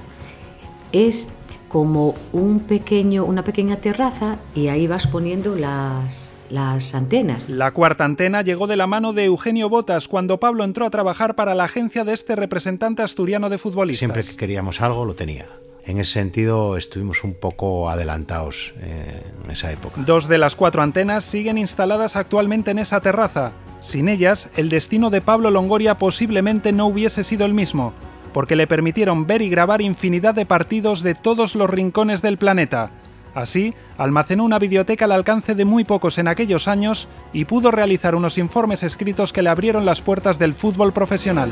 es 0.91 1.29
como 1.69 2.15
un 2.33 2.61
pequeño, 2.61 3.25
una 3.25 3.45
pequeña 3.45 3.77
terraza 3.77 4.37
y 4.55 4.69
ahí 4.69 4.87
vas 4.87 5.07
poniendo 5.07 5.55
las, 5.55 6.32
las 6.53 6.95
antenas. 6.95 7.49
La 7.49 7.73
cuarta 7.73 8.05
antena 8.05 8.43
llegó 8.43 8.67
de 8.67 8.77
la 8.77 8.87
mano 8.87 9.13
de 9.13 9.25
Eugenio 9.25 9.69
Botas 9.69 10.07
cuando 10.07 10.39
Pablo 10.39 10.65
entró 10.65 10.87
a 10.87 10.91
trabajar 10.91 11.35
para 11.35 11.55
la 11.55 11.65
agencia 11.65 12.05
de 12.05 12.13
este 12.13 12.37
representante 12.37 13.03
asturiano 13.03 13.49
de 13.49 13.59
futbolistas. 13.59 14.01
Siempre 14.01 14.23
que 14.23 14.37
queríamos 14.37 14.81
algo 14.81 15.05
lo 15.05 15.15
tenía. 15.15 15.47
En 15.85 15.99
ese 15.99 16.13
sentido 16.13 16.77
estuvimos 16.77 17.25
un 17.25 17.35
poco 17.35 17.91
adelantados 17.91 18.75
eh, 18.81 19.23
en 19.45 19.51
esa 19.51 19.73
época. 19.73 20.01
Dos 20.05 20.29
de 20.29 20.39
las 20.39 20.55
cuatro 20.55 20.83
antenas 20.83 21.25
siguen 21.25 21.59
instaladas 21.59 22.15
actualmente 22.15 22.71
en 22.71 22.79
esa 22.79 23.01
terraza. 23.01 23.53
Sin 23.81 24.09
ellas, 24.09 24.49
el 24.55 24.69
destino 24.69 25.11
de 25.11 25.23
Pablo 25.23 25.51
Longoria 25.51 25.99
posiblemente 25.99 26.71
no 26.71 26.87
hubiese 26.87 27.25
sido 27.25 27.47
el 27.47 27.55
mismo, 27.55 27.95
porque 28.33 28.55
le 28.55 28.69
permitieron 28.69 29.27
ver 29.27 29.43
y 29.43 29.49
grabar 29.49 29.81
infinidad 29.81 30.35
de 30.35 30.47
partidos 30.47 31.03
de 31.03 31.17
todos 31.17 31.57
los 31.57 31.69
rincones 31.69 32.23
del 32.23 32.39
planeta. 32.39 32.91
Así, 33.35 33.75
almacenó 33.97 34.45
una 34.45 34.59
biblioteca 34.59 35.07
al 35.07 35.13
alcance 35.13 35.55
de 35.55 35.65
muy 35.65 35.85
pocos 35.85 36.19
en 36.19 36.29
aquellos 36.29 36.69
años 36.69 37.09
y 37.33 37.45
pudo 37.47 37.71
realizar 37.71 38.15
unos 38.15 38.39
informes 38.39 38.83
escritos 38.83 39.33
que 39.33 39.43
le 39.43 39.51
abrieron 39.51 39.85
las 39.87 40.03
puertas 40.03 40.39
del 40.39 40.55
fútbol 40.55 40.93
profesional. 40.93 41.51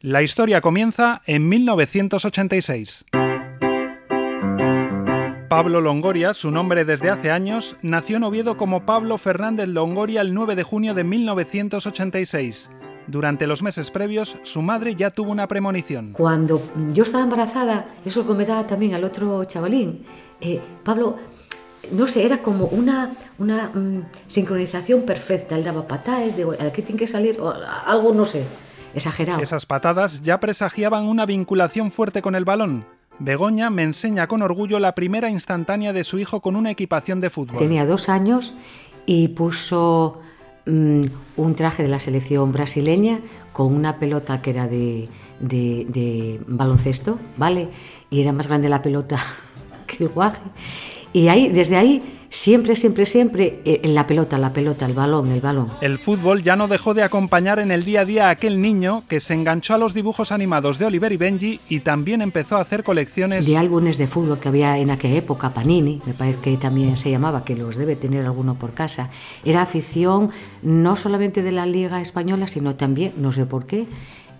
La 0.00 0.20
historia 0.20 0.60
comienza 0.60 1.22
en 1.24 1.48
1986. 1.48 3.06
Pablo 5.48 5.80
Longoria, 5.80 6.34
su 6.34 6.50
nombre 6.50 6.84
desde 6.84 7.10
hace 7.10 7.30
años, 7.30 7.76
nació 7.80 8.16
en 8.16 8.24
Oviedo 8.24 8.56
como 8.56 8.84
Pablo 8.84 9.18
Fernández 9.18 9.68
Longoria 9.68 10.20
el 10.20 10.34
9 10.34 10.56
de 10.56 10.62
junio 10.62 10.94
de 10.94 11.04
1986. 11.04 12.70
Durante 13.06 13.46
los 13.46 13.62
meses 13.62 13.90
previos, 13.90 14.36
su 14.42 14.62
madre 14.62 14.94
ya 14.94 15.10
tuvo 15.10 15.30
una 15.30 15.46
premonición. 15.46 16.12
Cuando 16.12 16.62
yo 16.92 17.02
estaba 17.02 17.24
embarazada, 17.24 17.86
eso 18.04 18.26
comentaba 18.26 18.66
también 18.66 18.94
al 18.94 19.04
otro 19.04 19.44
chavalín, 19.44 20.04
eh, 20.40 20.60
Pablo, 20.82 21.16
no 21.92 22.06
sé, 22.06 22.24
era 22.24 22.38
como 22.42 22.66
una, 22.66 23.12
una 23.38 23.68
mm, 23.68 24.04
sincronización 24.26 25.02
perfecta. 25.02 25.56
Él 25.56 25.64
daba 25.64 25.86
patadas, 25.86 26.36
de 26.36 26.46
aquí 26.60 26.82
tiene 26.82 26.98
que 26.98 27.06
salir, 27.06 27.40
o 27.40 27.52
algo, 27.86 28.12
no 28.14 28.24
sé. 28.24 28.44
exagerado. 28.94 29.40
Esas 29.42 29.66
patadas 29.66 30.22
ya 30.22 30.40
presagiaban 30.40 31.06
una 31.06 31.26
vinculación 31.26 31.90
fuerte 31.90 32.22
con 32.22 32.34
el 32.34 32.44
balón. 32.44 32.84
Begoña 33.18 33.70
me 33.70 33.82
enseña 33.84 34.26
con 34.26 34.42
orgullo 34.42 34.78
la 34.80 34.94
primera 34.94 35.28
instantánea 35.28 35.92
de 35.92 36.04
su 36.04 36.18
hijo 36.18 36.40
con 36.40 36.56
una 36.56 36.70
equipación 36.70 37.20
de 37.20 37.30
fútbol. 37.30 37.58
Tenía 37.58 37.86
dos 37.86 38.08
años 38.08 38.54
y 39.06 39.28
puso 39.28 40.20
un 40.66 41.54
traje 41.56 41.82
de 41.82 41.88
la 41.88 41.98
selección 41.98 42.52
brasileña 42.52 43.20
con 43.52 43.74
una 43.74 43.98
pelota 43.98 44.40
que 44.40 44.50
era 44.50 44.66
de 44.66 46.40
baloncesto, 46.46 47.18
¿vale? 47.36 47.68
Y 48.10 48.20
era 48.20 48.32
más 48.32 48.48
grande 48.48 48.68
la 48.68 48.82
pelota 48.82 49.18
que 49.86 50.04
el 50.04 50.10
guaje. 50.10 50.40
Y 51.12 51.28
ahí, 51.28 51.48
desde 51.48 51.76
ahí, 51.76 52.23
siempre, 52.34 52.74
siempre, 52.74 53.06
siempre, 53.06 53.60
eh, 53.64 53.80
en 53.84 53.94
la 53.94 54.08
pelota, 54.08 54.38
la 54.38 54.52
pelota, 54.52 54.86
el 54.86 54.92
balón, 54.92 55.30
el 55.30 55.40
balón. 55.40 55.68
El 55.80 55.98
fútbol 55.98 56.42
ya 56.42 56.56
no 56.56 56.66
dejó 56.66 56.92
de 56.92 57.04
acompañar 57.04 57.60
en 57.60 57.70
el 57.70 57.84
día 57.84 58.00
a 58.00 58.04
día 58.04 58.26
a 58.26 58.30
aquel 58.30 58.60
niño 58.60 59.04
que 59.08 59.20
se 59.20 59.34
enganchó 59.34 59.74
a 59.74 59.78
los 59.78 59.94
dibujos 59.94 60.32
animados 60.32 60.78
de 60.78 60.86
Oliver 60.86 61.12
y 61.12 61.16
Benji 61.16 61.60
y 61.68 61.80
también 61.80 62.22
empezó 62.22 62.56
a 62.56 62.60
hacer 62.60 62.82
colecciones 62.82 63.46
de 63.46 63.56
álbumes 63.56 63.98
de 63.98 64.08
fútbol 64.08 64.40
que 64.40 64.48
había 64.48 64.78
en 64.78 64.90
aquella 64.90 65.18
época, 65.18 65.54
Panini, 65.54 66.02
me 66.04 66.12
parece 66.12 66.40
que 66.40 66.56
también 66.56 66.96
se 66.96 67.08
llamaba, 67.08 67.44
que 67.44 67.54
los 67.54 67.76
debe 67.76 67.94
tener 67.94 68.24
alguno 68.24 68.56
por 68.56 68.72
casa. 68.72 69.10
Era 69.44 69.62
afición 69.62 70.30
no 70.62 70.96
solamente 70.96 71.42
de 71.42 71.52
la 71.52 71.66
Liga 71.66 72.00
Española, 72.00 72.48
sino 72.48 72.74
también, 72.74 73.12
no 73.16 73.30
sé 73.30 73.46
por 73.46 73.66
qué, 73.66 73.86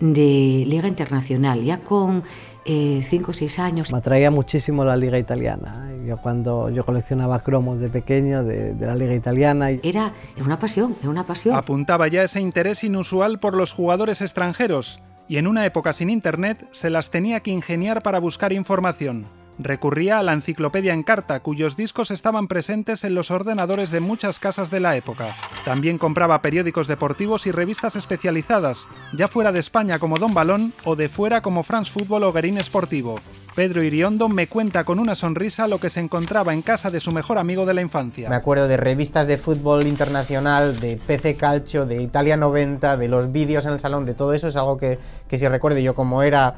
de 0.01 0.65
Liga 0.67 0.89
Internacional. 0.89 1.63
Ya 1.63 1.79
con 1.79 2.23
5 2.65 3.31
o 3.31 3.33
6 3.33 3.59
años. 3.59 3.91
Me 3.91 3.97
atraía 3.99 4.31
muchísimo 4.31 4.83
la 4.83 4.95
liga 4.95 5.17
italiana. 5.19 5.87
¿eh? 5.91 6.05
Yo 6.07 6.17
cuando 6.17 6.69
yo 6.69 6.83
coleccionaba 6.85 7.39
cromos 7.39 7.79
de 7.79 7.89
pequeño 7.89 8.43
de, 8.43 8.73
de 8.73 8.85
la 8.87 8.95
liga 8.95 9.13
italiana. 9.13 9.71
y- 9.71 9.79
Era, 9.83 10.13
era 10.35 10.45
una 10.45 10.57
pasión, 10.59 10.95
era 10.99 11.09
una 11.09 11.25
pasión. 11.25 11.55
apuntaba 11.55 12.07
ya 12.07 12.23
ese 12.23 12.41
interés 12.41 12.83
inusual 12.83 13.39
por 13.39 13.55
los 13.55 13.71
jugadores 13.71 14.21
extranjeros 14.21 14.99
y 15.27 15.37
en 15.37 15.47
una 15.47 15.65
época 15.65 15.93
sin 15.93 16.09
internet 16.09 16.67
se 16.71 16.89
las 16.89 17.09
tenía 17.11 17.39
que 17.39 17.51
ingeniar 17.51 18.01
para 18.03 18.19
buscar 18.19 18.51
información. 18.53 19.25
Recurría 19.57 20.19
a 20.19 20.23
la 20.23 20.33
enciclopedia 20.33 20.93
en 20.93 21.03
carta, 21.03 21.39
cuyos 21.39 21.77
discos 21.77 22.11
estaban 22.11 22.47
presentes 22.47 23.03
en 23.05 23.15
los 23.15 23.31
ordenadores 23.31 23.89
de 23.89 24.01
muchas 24.01 24.39
casas 24.39 24.69
de 24.69 24.81
la 24.81 24.97
época. 24.97 25.29
También 25.63 25.97
compraba 25.97 26.41
periódicos 26.41 26.87
deportivos 26.87 27.47
y 27.47 27.51
revistas 27.51 27.95
especializadas, 27.95 28.87
ya 29.13 29.29
fuera 29.29 29.53
de 29.53 29.59
España 29.59 29.97
como 29.97 30.17
Don 30.17 30.33
Balón 30.33 30.73
o 30.83 30.97
de 30.97 31.07
fuera 31.07 31.41
como 31.41 31.63
France 31.63 31.91
Fútbol 31.91 32.23
o 32.23 32.33
Guerín 32.33 32.57
Esportivo. 32.57 33.19
Pedro 33.55 33.81
Iriondo 33.81 34.27
me 34.27 34.47
cuenta 34.47 34.83
con 34.83 34.99
una 34.99 35.15
sonrisa 35.15 35.67
lo 35.67 35.79
que 35.79 35.89
se 35.89 36.01
encontraba 36.01 36.53
en 36.53 36.61
casa 36.61 36.91
de 36.91 36.99
su 36.99 37.13
mejor 37.13 37.37
amigo 37.37 37.65
de 37.65 37.73
la 37.73 37.81
infancia. 37.81 38.29
Me 38.29 38.35
acuerdo 38.35 38.67
de 38.67 38.75
revistas 38.75 39.27
de 39.27 39.37
fútbol 39.37 39.87
internacional, 39.87 40.77
de 40.81 40.97
PC 40.97 41.37
Calcio, 41.37 41.85
de 41.85 42.01
Italia 42.01 42.35
90, 42.35 42.97
de 42.97 43.07
los 43.07 43.31
vídeos 43.31 43.65
en 43.65 43.71
el 43.71 43.79
salón, 43.79 44.05
de 44.05 44.13
todo 44.13 44.33
eso 44.33 44.49
es 44.49 44.57
algo 44.57 44.75
que, 44.75 44.99
que 45.29 45.39
si 45.39 45.47
recuerdo 45.47 45.79
yo 45.79 45.95
como 45.95 46.21
era 46.21 46.55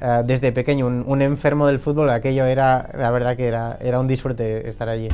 eh, 0.00 0.22
desde 0.24 0.52
pequeño 0.52 0.86
un, 0.86 1.04
un 1.06 1.22
enfermo 1.22 1.66
del 1.66 1.78
fútbol, 1.78 2.10
aquello 2.10 2.44
era, 2.44 2.88
la 2.96 3.10
verdad 3.10 3.36
que 3.36 3.46
era, 3.46 3.78
era 3.80 4.00
un 4.00 4.08
disfrute 4.08 4.68
estar 4.68 4.88
allí. 4.88 5.08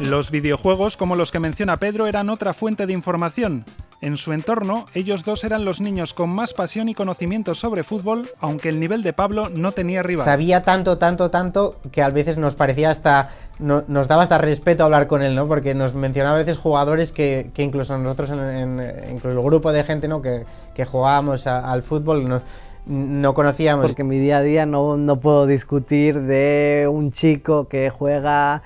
Los 0.00 0.30
videojuegos, 0.30 0.96
como 0.96 1.14
los 1.14 1.30
que 1.30 1.38
menciona 1.38 1.76
Pedro, 1.76 2.06
eran 2.06 2.28
otra 2.30 2.52
fuente 2.54 2.86
de 2.86 2.92
información. 2.92 3.64
En 4.00 4.16
su 4.16 4.32
entorno, 4.32 4.86
ellos 4.94 5.24
dos 5.24 5.44
eran 5.44 5.64
los 5.64 5.80
niños 5.80 6.12
con 6.12 6.28
más 6.28 6.54
pasión 6.54 6.88
y 6.88 6.94
conocimiento 6.94 7.54
sobre 7.54 7.84
fútbol, 7.84 8.28
aunque 8.40 8.68
el 8.68 8.80
nivel 8.80 9.04
de 9.04 9.12
Pablo 9.12 9.48
no 9.48 9.70
tenía 9.70 10.02
rival. 10.02 10.24
Sabía 10.24 10.64
tanto, 10.64 10.98
tanto, 10.98 11.30
tanto 11.30 11.76
que 11.92 12.02
a 12.02 12.10
veces 12.10 12.36
nos 12.36 12.56
parecía 12.56 12.90
hasta. 12.90 13.28
no- 13.60 13.84
nos 13.86 14.08
daba 14.08 14.22
hasta 14.22 14.38
respeto 14.38 14.82
hablar 14.82 15.06
con 15.06 15.22
él, 15.22 15.36
¿no? 15.36 15.46
Porque 15.46 15.72
nos 15.76 15.94
mencionaba 15.94 16.34
a 16.34 16.38
veces 16.40 16.58
jugadores 16.58 17.12
que, 17.12 17.52
que 17.54 17.62
incluso 17.62 17.96
nosotros, 17.96 18.30
en, 18.30 18.40
en- 18.80 19.10
incluso 19.14 19.38
el 19.38 19.44
grupo 19.44 19.70
de 19.72 19.84
gente, 19.84 20.08
¿no? 20.08 20.20
Que, 20.20 20.46
que 20.74 20.84
jugábamos 20.84 21.46
a- 21.46 21.70
al 21.70 21.84
fútbol, 21.84 22.28
nos- 22.28 22.42
no 22.86 23.34
conocíamos. 23.34 23.86
Porque 23.86 24.02
en 24.02 24.08
mi 24.08 24.18
día 24.18 24.38
a 24.38 24.42
día 24.42 24.66
no, 24.66 24.96
no 24.96 25.20
puedo 25.20 25.46
discutir 25.46 26.20
de 26.20 26.88
un 26.90 27.12
chico 27.12 27.68
que 27.68 27.90
juega 27.90 28.62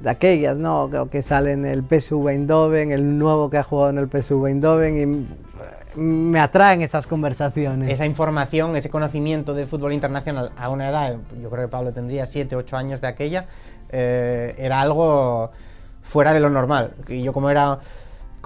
de 0.00 0.10
aquellas, 0.10 0.58
¿no? 0.58 0.90
Que, 0.90 1.08
que 1.10 1.22
sale 1.22 1.52
en 1.52 1.64
el 1.64 1.82
PSV 1.82 2.28
Eindhoven, 2.28 2.90
el 2.90 3.18
nuevo 3.18 3.48
que 3.50 3.58
ha 3.58 3.62
jugado 3.62 3.90
en 3.90 3.98
el 3.98 4.08
PSV 4.08 4.46
Eindhoven 4.46 5.02
y 5.02 5.26
me 5.96 6.40
atraen 6.40 6.82
esas 6.82 7.06
conversaciones. 7.06 7.90
esa 7.90 8.04
información, 8.04 8.76
ese 8.76 8.90
conocimiento 8.90 9.54
de 9.54 9.66
fútbol 9.66 9.94
internacional 9.94 10.52
a 10.56 10.68
una 10.68 10.90
edad, 10.90 11.16
yo 11.40 11.48
creo 11.48 11.64
que 11.64 11.68
Pablo 11.68 11.92
tendría 11.92 12.26
7, 12.26 12.54
8 12.54 12.76
años 12.76 13.00
de 13.00 13.08
aquella, 13.08 13.46
eh, 13.88 14.54
era 14.58 14.80
algo 14.80 15.50
fuera 16.02 16.34
de 16.34 16.40
lo 16.40 16.50
normal. 16.50 16.94
Y 17.08 17.22
yo 17.22 17.32
como 17.32 17.48
era, 17.48 17.78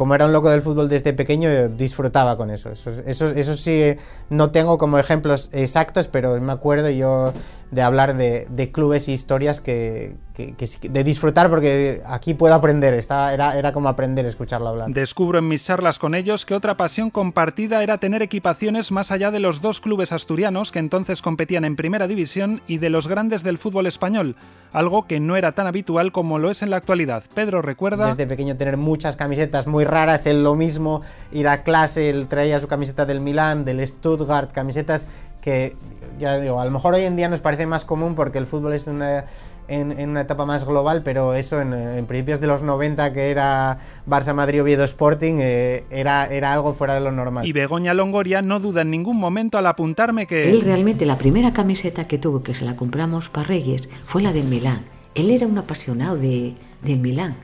como 0.00 0.14
era 0.14 0.24
un 0.24 0.32
loco 0.32 0.48
del 0.48 0.62
fútbol 0.62 0.88
desde 0.88 1.12
pequeño, 1.12 1.50
eh, 1.50 1.68
disfrutaba 1.76 2.38
con 2.38 2.50
eso. 2.50 2.70
Eso, 2.70 2.90
eso, 3.04 3.26
eso 3.26 3.54
sí, 3.54 3.96
no 4.30 4.50
tengo 4.50 4.78
como 4.78 4.98
ejemplos 4.98 5.50
exactos, 5.52 6.08
pero 6.08 6.40
me 6.40 6.52
acuerdo 6.52 6.88
yo 6.88 7.34
de 7.70 7.82
hablar 7.82 8.16
de, 8.16 8.46
de 8.50 8.72
clubes 8.72 9.06
y 9.08 9.12
historias 9.12 9.60
que, 9.60 10.16
que- 10.34 10.54
que 10.54 10.66
sí- 10.66 10.88
de 10.88 11.04
disfrutar 11.04 11.48
porque 11.50 12.02
aquí 12.06 12.34
puedo 12.34 12.54
aprender, 12.54 12.94
Estaba, 12.94 13.32
era, 13.32 13.56
era 13.56 13.72
como 13.72 13.88
aprender 13.88 14.24
escucharlo 14.26 14.68
hablar. 14.68 14.90
Descubro 14.90 15.38
en 15.38 15.46
mis 15.48 15.64
charlas 15.64 15.98
con 15.98 16.14
ellos 16.14 16.44
que 16.46 16.54
otra 16.54 16.76
pasión 16.76 17.10
compartida 17.10 17.82
era 17.82 17.98
tener 17.98 18.22
equipaciones 18.22 18.90
más 18.90 19.10
allá 19.10 19.30
de 19.30 19.38
los 19.38 19.60
dos 19.60 19.80
clubes 19.80 20.10
asturianos 20.12 20.72
que 20.72 20.78
entonces 20.80 21.22
competían 21.22 21.64
en 21.64 21.76
primera 21.76 22.08
división 22.08 22.60
y 22.66 22.78
de 22.78 22.90
los 22.90 23.06
grandes 23.06 23.42
del 23.44 23.58
fútbol 23.58 23.86
español, 23.86 24.34
algo 24.72 25.06
que 25.06 25.20
no 25.20 25.36
era 25.36 25.52
tan 25.52 25.66
habitual 25.68 26.10
como 26.10 26.38
lo 26.38 26.50
es 26.50 26.62
en 26.62 26.70
la 26.70 26.76
actualidad. 26.78 27.22
Pedro 27.34 27.62
recuerda... 27.62 28.06
desde 28.06 28.26
pequeño 28.26 28.56
tener 28.56 28.76
muchas 28.76 29.14
camisetas 29.14 29.66
muy 29.68 29.84
raras, 29.84 30.26
él 30.26 30.42
lo 30.42 30.54
mismo, 30.56 31.02
ir 31.32 31.46
a 31.46 31.62
clase, 31.62 32.10
él 32.10 32.26
traía 32.26 32.58
su 32.58 32.66
camiseta 32.66 33.06
del 33.06 33.20
Milán, 33.20 33.64
del 33.64 33.86
Stuttgart, 33.86 34.50
camisetas 34.50 35.06
que, 35.40 35.76
ya 36.18 36.38
digo, 36.38 36.60
a 36.60 36.64
lo 36.64 36.70
mejor 36.70 36.94
hoy 36.94 37.04
en 37.04 37.16
día 37.16 37.28
nos 37.28 37.40
parece 37.40 37.66
más 37.66 37.84
común 37.84 38.14
porque 38.14 38.38
el 38.38 38.46
fútbol 38.46 38.74
es 38.74 38.86
una, 38.86 39.24
en, 39.70 39.92
en 39.98 40.10
una 40.10 40.22
etapa 40.22 40.44
más 40.44 40.64
global, 40.64 41.02
pero 41.02 41.34
eso 41.34 41.60
en, 41.60 41.72
en 41.72 42.04
principios 42.06 42.40
de 42.40 42.48
los 42.48 42.62
90 42.62 43.12
que 43.12 43.30
era 43.30 43.78
Barça, 44.06 44.34
Madrid, 44.34 44.62
Oviedo, 44.62 44.84
Sporting, 44.84 45.36
eh, 45.38 45.84
era, 45.90 46.26
era 46.26 46.52
algo 46.52 46.74
fuera 46.74 46.94
de 46.94 47.00
lo 47.00 47.12
normal. 47.12 47.46
Y 47.46 47.52
Begoña 47.52 47.94
Longoria 47.94 48.42
no 48.42 48.58
duda 48.58 48.82
en 48.82 48.90
ningún 48.90 49.16
momento 49.16 49.58
al 49.58 49.66
apuntarme 49.66 50.26
que... 50.26 50.50
Él 50.50 50.60
realmente 50.60 51.06
la 51.06 51.16
primera 51.16 51.52
camiseta 51.52 52.06
que 52.06 52.18
tuvo, 52.18 52.42
que 52.42 52.54
se 52.54 52.64
la 52.64 52.76
compramos 52.76 53.28
para 53.28 53.46
Reyes, 53.46 53.88
fue 54.04 54.22
la 54.22 54.32
del 54.32 54.44
Milán. 54.44 54.82
Él 55.14 55.30
era 55.30 55.46
un 55.46 55.56
apasionado 55.56 56.16
de, 56.16 56.54
del 56.82 56.98
Milán. 56.98 57.36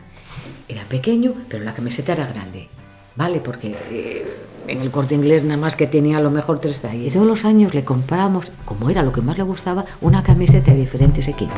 Era 0.69 0.83
pequeño, 0.83 1.33
pero 1.49 1.63
la 1.63 1.75
camiseta 1.75 2.13
era 2.13 2.27
grande. 2.27 2.69
¿Vale? 3.17 3.41
Porque 3.41 3.75
eh, 3.91 4.27
en 4.69 4.81
el 4.81 4.91
corte 4.91 5.15
inglés 5.15 5.43
nada 5.43 5.57
más 5.57 5.75
que 5.75 5.87
tenía 5.87 6.19
a 6.19 6.21
lo 6.21 6.31
mejor 6.31 6.59
tres 6.59 6.81
tallas. 6.81 7.07
Y 7.07 7.11
todos 7.11 7.27
los 7.27 7.45
años 7.45 7.75
le 7.75 7.85
compramos, 7.85 8.53
como 8.65 8.91
era 8.91 9.03
lo 9.03 9.13
que 9.13 9.23
más 9.23 9.39
le 9.39 9.45
gustaba, 9.45 9.85
una 10.01 10.23
camiseta 10.23 10.73
de 10.73 10.79
diferentes 10.79 11.27
equipos. 11.29 11.57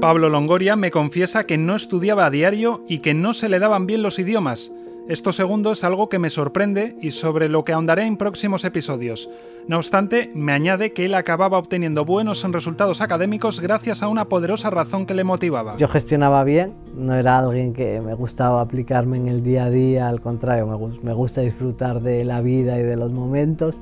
Pablo 0.00 0.28
Longoria 0.28 0.76
me 0.76 0.90
confiesa 0.90 1.44
que 1.44 1.58
no 1.58 1.74
estudiaba 1.74 2.26
a 2.26 2.30
diario 2.30 2.84
y 2.86 2.98
que 2.98 3.12
no 3.12 3.34
se 3.34 3.48
le 3.48 3.58
daban 3.58 3.86
bien 3.86 4.02
los 4.02 4.18
idiomas. 4.18 4.70
Esto 5.08 5.30
segundo 5.30 5.70
es 5.70 5.84
algo 5.84 6.08
que 6.08 6.18
me 6.18 6.30
sorprende 6.30 6.96
y 7.00 7.12
sobre 7.12 7.48
lo 7.48 7.64
que 7.64 7.72
ahondaré 7.72 8.06
en 8.06 8.16
próximos 8.16 8.64
episodios. 8.64 9.30
No 9.68 9.76
obstante, 9.76 10.32
me 10.34 10.52
añade 10.52 10.92
que 10.92 11.04
él 11.04 11.14
acababa 11.14 11.58
obteniendo 11.58 12.04
buenos 12.04 12.42
resultados 12.50 13.00
académicos 13.00 13.60
gracias 13.60 14.02
a 14.02 14.08
una 14.08 14.24
poderosa 14.24 14.68
razón 14.70 15.06
que 15.06 15.14
le 15.14 15.22
motivaba. 15.22 15.76
Yo 15.76 15.86
gestionaba 15.86 16.42
bien, 16.42 16.74
no 16.96 17.14
era 17.14 17.38
alguien 17.38 17.72
que 17.72 18.00
me 18.00 18.14
gustaba 18.14 18.60
aplicarme 18.60 19.16
en 19.16 19.28
el 19.28 19.44
día 19.44 19.66
a 19.66 19.70
día, 19.70 20.08
al 20.08 20.20
contrario, 20.20 20.66
me, 20.66 20.74
gus- 20.74 21.00
me 21.04 21.12
gusta 21.12 21.40
disfrutar 21.40 22.00
de 22.00 22.24
la 22.24 22.40
vida 22.40 22.76
y 22.80 22.82
de 22.82 22.96
los 22.96 23.12
momentos, 23.12 23.76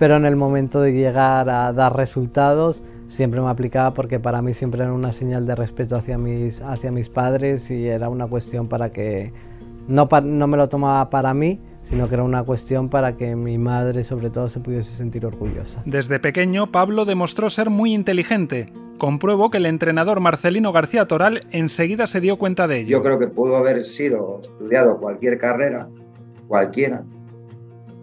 pero 0.00 0.16
en 0.16 0.26
el 0.26 0.34
momento 0.34 0.80
de 0.80 0.92
llegar 0.92 1.48
a 1.48 1.72
dar 1.72 1.96
resultados 1.96 2.82
siempre 3.06 3.40
me 3.40 3.48
aplicaba 3.48 3.94
porque 3.94 4.18
para 4.18 4.42
mí 4.42 4.52
siempre 4.52 4.82
era 4.82 4.92
una 4.92 5.12
señal 5.12 5.46
de 5.46 5.54
respeto 5.54 5.94
hacia 5.94 6.18
mis, 6.18 6.60
hacia 6.60 6.90
mis 6.90 7.08
padres 7.08 7.70
y 7.70 7.86
era 7.86 8.08
una 8.08 8.26
cuestión 8.26 8.66
para 8.68 8.90
que 8.90 9.32
no, 9.88 10.08
pa- 10.08 10.20
no 10.20 10.46
me 10.46 10.56
lo 10.56 10.68
tomaba 10.68 11.08
para 11.10 11.32
mí, 11.34 11.60
sino 11.82 12.08
que 12.08 12.14
era 12.14 12.24
una 12.24 12.42
cuestión 12.42 12.88
para 12.88 13.16
que 13.16 13.36
mi 13.36 13.58
madre 13.58 14.02
sobre 14.04 14.30
todo 14.30 14.48
se 14.48 14.60
pudiese 14.60 14.92
sentir 14.96 15.24
orgullosa. 15.26 15.82
Desde 15.86 16.18
pequeño, 16.18 16.72
Pablo 16.72 17.04
demostró 17.04 17.48
ser 17.50 17.70
muy 17.70 17.94
inteligente. 17.94 18.72
Compruebo 18.98 19.50
que 19.50 19.58
el 19.58 19.66
entrenador 19.66 20.20
Marcelino 20.20 20.72
García 20.72 21.06
Toral 21.06 21.40
enseguida 21.50 22.06
se 22.06 22.20
dio 22.20 22.38
cuenta 22.38 22.66
de 22.66 22.80
ello. 22.80 22.88
Yo 22.88 23.02
creo 23.02 23.18
que 23.18 23.26
pudo 23.28 23.56
haber 23.56 23.84
sido 23.86 24.40
estudiado 24.42 24.96
cualquier 24.98 25.38
carrera, 25.38 25.86
cualquiera, 26.48 27.04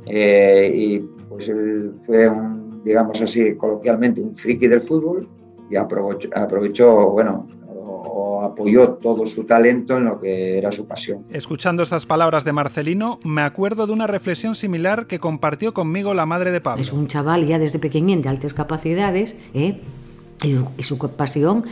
eh, 0.05 0.71
y 0.75 0.99
pues 1.29 1.49
él 1.49 1.93
fue 2.05 2.27
un, 2.29 2.81
digamos 2.83 3.21
así, 3.21 3.55
coloquialmente, 3.55 4.21
un 4.21 4.35
friki 4.35 4.67
del 4.67 4.81
fútbol 4.81 5.27
y 5.69 5.75
aprovechó, 5.75 6.29
aprovechó 6.35 7.09
bueno, 7.11 7.47
apoyó 8.45 8.89
todo 8.93 9.25
su 9.25 9.45
talento 9.45 9.97
en 9.97 10.05
lo 10.05 10.19
que 10.19 10.57
era 10.57 10.71
su 10.71 10.85
pasión. 10.85 11.23
Escuchando 11.29 11.83
estas 11.83 12.05
palabras 12.05 12.43
de 12.43 12.53
Marcelino, 12.53 13.19
me 13.23 13.41
acuerdo 13.41 13.87
de 13.87 13.93
una 13.93 14.07
reflexión 14.07 14.55
similar 14.55 15.07
que 15.07 15.19
compartió 15.19 15.73
conmigo 15.73 16.13
la 16.13 16.25
madre 16.25 16.51
de 16.51 16.61
Pablo. 16.61 16.81
Es 16.81 16.93
un 16.93 17.07
chaval 17.07 17.45
ya 17.45 17.59
desde 17.59 17.79
pequeñín 17.79 18.21
de 18.21 18.29
altas 18.29 18.53
capacidades, 18.53 19.35
¿eh? 19.53 19.79
y, 20.43 20.57
y 20.77 20.83
su 20.83 20.97
pasión 20.97 21.63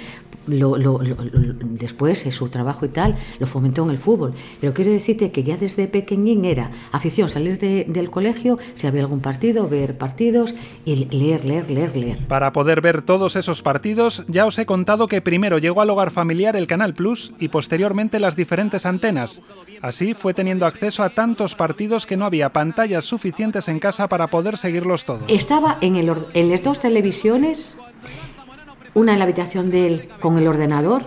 lo, 0.48 0.77
lo, 0.77 1.01
lo, 1.01 1.15
después 1.62 2.19
su 2.31 2.50
trabajo 2.50 2.86
y 2.86 2.89
tal 2.89 3.15
lo 3.39 3.48
fomentó 3.48 3.83
en 3.83 3.91
el 3.91 3.98
fútbol. 3.98 4.33
Pero 4.60 4.74
quiero 4.74 4.91
decirte 4.91 5.31
que 5.31 5.43
ya 5.43 5.57
desde 5.57 5.88
pequeñín 5.88 6.45
era 6.45 6.71
afición 6.91 7.29
salir 7.29 7.60
de, 7.60 7.86
del 7.88 8.10
colegio, 8.10 8.57
si 8.75 8.88
había 8.88 9.01
algún 9.01 9.19
partido, 9.19 9.67
ver 9.67 9.98
partidos 9.98 10.55
y 10.86 11.05
leer, 11.05 11.45
leer, 11.45 11.69
leer, 11.69 11.95
leer. 11.95 12.17
Para 12.27 12.51
poder 12.53 12.81
ver 12.81 13.01
todos 13.01 13.36
esos 13.36 13.62
partidos, 13.62 14.24
ya 14.27 14.45
os 14.45 14.57
he 14.57 14.65
contado 14.65 15.07
que 15.07 15.21
primero 15.21 15.57
llegó 15.57 15.81
al 15.81 15.89
hogar 15.89 16.12
familiar 16.12 16.55
el 16.55 16.67
Canal 16.67 16.93
Plus 16.93 17.33
y 17.39 17.50
posteriormente 17.50 18.19
las 18.19 18.36
diferentes 18.36 18.86
antenas. 18.86 19.41
Así 19.81 20.13
fue 20.13 20.33
teniendo 20.33 20.65
acceso 20.65 21.03
a 21.03 21.10
tantos 21.10 21.55
partidos 21.55 22.05
que 22.05 22.17
no 22.17 22.25
había 22.25 22.53
pantallas 22.53 23.05
suficientes 23.05 23.67
en 23.67 23.79
casa 23.79 24.07
para 24.07 24.27
poder 24.27 24.57
seguirlos 24.57 25.05
todos. 25.05 25.24
Estaba 25.27 25.77
en, 25.81 25.95
el, 25.95 26.13
en 26.33 26.50
las 26.50 26.63
dos 26.63 26.79
televisiones 26.79 27.77
una 28.93 29.13
en 29.13 29.19
la 29.19 29.25
habitación 29.25 29.69
de 29.69 29.86
él 29.86 30.10
con 30.19 30.38
el 30.38 30.48
ordenador 30.48 31.03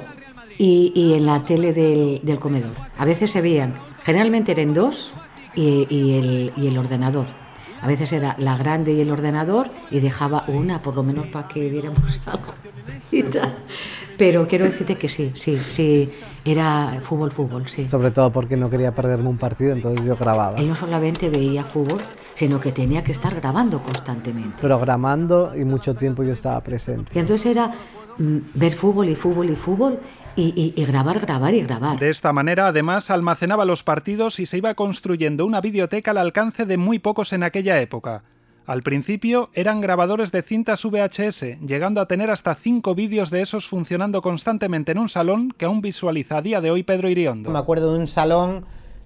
y, 0.58 0.92
y 0.94 1.14
en 1.14 1.26
la 1.26 1.44
tele 1.44 1.72
del, 1.72 2.20
del, 2.22 2.38
comedor. 2.38 2.72
A 2.98 3.04
veces 3.04 3.30
se 3.30 3.40
veían, 3.40 3.74
generalmente 4.04 4.52
eran 4.52 4.74
dos 4.74 5.12
y, 5.54 5.86
y, 5.88 6.18
el, 6.18 6.52
y 6.56 6.68
el 6.68 6.78
ordenador. 6.78 7.26
A 7.80 7.86
veces 7.86 8.12
era 8.12 8.34
la 8.38 8.56
grande 8.56 8.92
y 8.94 9.00
el 9.00 9.10
ordenador 9.10 9.70
y 9.90 10.00
dejaba 10.00 10.44
una, 10.48 10.80
por 10.80 10.96
lo 10.96 11.02
menos 11.02 11.26
para 11.26 11.48
que 11.48 11.68
viéramos 11.68 12.20
algo. 12.26 12.54
Pero 14.16 14.47
quiero 14.47 14.64
decirte 14.64 14.97
que 14.97 15.09
sí, 15.09 15.33
sí, 15.35 15.59
sí, 15.59 16.11
era 16.44 16.99
fútbol, 17.02 17.30
fútbol, 17.30 17.68
sí. 17.68 17.88
Sobre 17.88 18.11
todo 18.11 18.30
porque 18.30 18.56
no 18.56 18.71
quería 18.71 18.94
perderme 18.94 19.28
un 19.28 19.38
partido, 19.38 19.73
entonces 19.73 20.04
yo 20.06 20.16
grababa. 20.16 20.59
Él 20.59 20.68
no 20.68 20.75
solamente 20.75 21.28
veía 21.28 21.64
fútbol, 21.64 22.00
sino 22.35 22.61
que 22.61 22.73
tenía 22.73 23.02
que 23.02 23.12
estar 23.12 23.35
grabando 23.35 23.83
constantemente. 23.83 24.61
Programando 24.61 25.52
y 25.56 25.64
mucho 25.64 25.94
tiempo 25.94 26.23
yo 26.23 26.33
estaba 26.33 26.61
presente. 26.61 27.12
Y 27.14 27.18
entonces 27.18 27.47
era 27.47 27.73
mm, 28.18 28.38
ver 28.54 28.73
fútbol 28.73 29.09
y 29.09 29.16
fútbol 29.16 29.50
y 29.50 29.56
fútbol 29.56 29.99
y, 30.37 30.75
y, 30.76 30.80
y, 30.80 30.85
grabar, 30.85 31.21
grabar 31.21 31.54
y 31.54 31.62
grabar. 31.62 31.99
De 31.99 32.11
esta 32.11 32.33
manera, 32.33 32.68
además, 32.68 33.11
almacenaba 33.11 33.64
los 33.64 33.83
partidos 33.83 34.40
y 34.40 34.47
se 34.47 34.59
iba 34.59 34.75
construyendo 34.75 35.47
una 35.47 35.61
videoteca 35.61 36.11
al 36.11 36.18
alcance 36.18 36.66
de 36.66 36.76
muy 36.76 36.99
pocos 36.99 37.33
en 37.33 37.42
aquella 37.42 37.80
época. 37.80 38.25
Al 38.66 38.83
principio 38.83 39.50
eran 39.52 39.83
grabadores 39.83 40.33
de 40.33 40.42
cintas 40.42 40.85
VHS, 40.85 41.59
llegando 41.66 42.00
a 42.00 42.06
tener 42.06 42.30
hasta 42.30 42.54
cinco 42.54 42.94
vídeos 42.94 43.28
de 43.28 43.42
esos 43.42 43.68
funcionando 43.68 44.23
constantemente 44.23 44.92
en 44.92 44.99
un 44.99 45.11
salón 45.11 45.52
que 45.56 45.66
aún 45.66 45.83
visualiza 45.83 46.38
a 46.38 46.42
día 46.42 46.62
de 46.62 46.71
hoy 46.71 46.83
Pedro 46.83 47.11
Iriondo. 47.11 47.50
Me 47.50 47.59
acuerdo 47.59 47.92
de 47.92 47.99
un 47.99 48.06
salón 48.06 48.64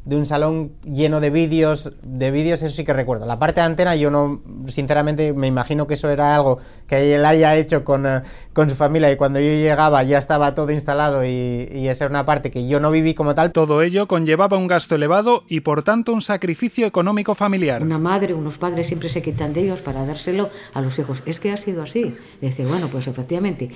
de 0.09 0.17
un 0.17 0.25
salón 0.25 0.73
lleno 0.85 1.21
de 1.21 1.29
vídeos, 1.29 1.93
de 2.03 2.31
vídeos 2.31 2.63
eso 2.63 2.75
sí 2.75 2.83
que 2.83 2.95
recuerdo. 2.95 3.27
La 3.27 3.39
parte 3.39 3.61
de 3.61 3.67
antena 3.67 3.95
yo 3.95 4.11
no, 4.11 4.41
sinceramente 4.67 5.35
me 5.35 5.47
imagino 5.47 5.87
que 5.87 5.95
eso 5.95 6.09
era 6.09 6.35
algo 6.35 6.59
que 6.87 7.15
él 7.15 7.27
haya 7.27 7.55
hecho 7.57 7.85
con, 7.85 8.07
uh, 8.07 8.23
con 8.55 8.71
su 8.71 8.75
familia 8.75 9.13
y 9.13 9.17
cuando 9.17 9.39
yo 9.39 9.51
llegaba 9.51 10.03
ya 10.05 10.17
estaba 10.17 10.55
todo 10.55 10.71
instalado 10.71 11.27
y, 11.27 11.69
y, 11.71 11.89
esa 11.89 12.07
era 12.07 12.11
una 12.11 12.25
parte 12.25 12.51
que 12.51 12.67
yo 12.67 12.81
no 12.81 12.91
viví 12.91 13.13
como 13.13 13.35
tal. 13.35 13.53
Todo 13.53 13.83
ello 13.83 14.09
conllevaba 14.09 14.57
un 14.57 14.67
gasto 14.67 14.95
elevado 14.95 15.45
y 15.47 15.61
por 15.61 15.83
tanto 15.83 16.15
un 16.15 16.23
sacrificio 16.23 16.87
económico 16.87 17.35
familiar. 17.35 17.83
Una 17.83 17.99
madre, 17.99 18.33
unos 18.33 18.57
padres 18.57 18.87
siempre 18.87 19.11
se 19.11 19.21
quitan 19.21 19.53
de 19.53 19.61
ellos 19.61 19.83
para 19.83 20.07
dárselo 20.07 20.49
a 20.73 20.81
los 20.81 20.99
hijos. 20.99 21.23
Es 21.27 21.39
que 21.39 21.53
ha 21.53 21.59
sido 21.59 21.83
así. 21.83 22.17
Dice, 22.41 22.65
bueno, 22.65 22.89
pues 22.89 23.09
efectivamente 23.09 23.71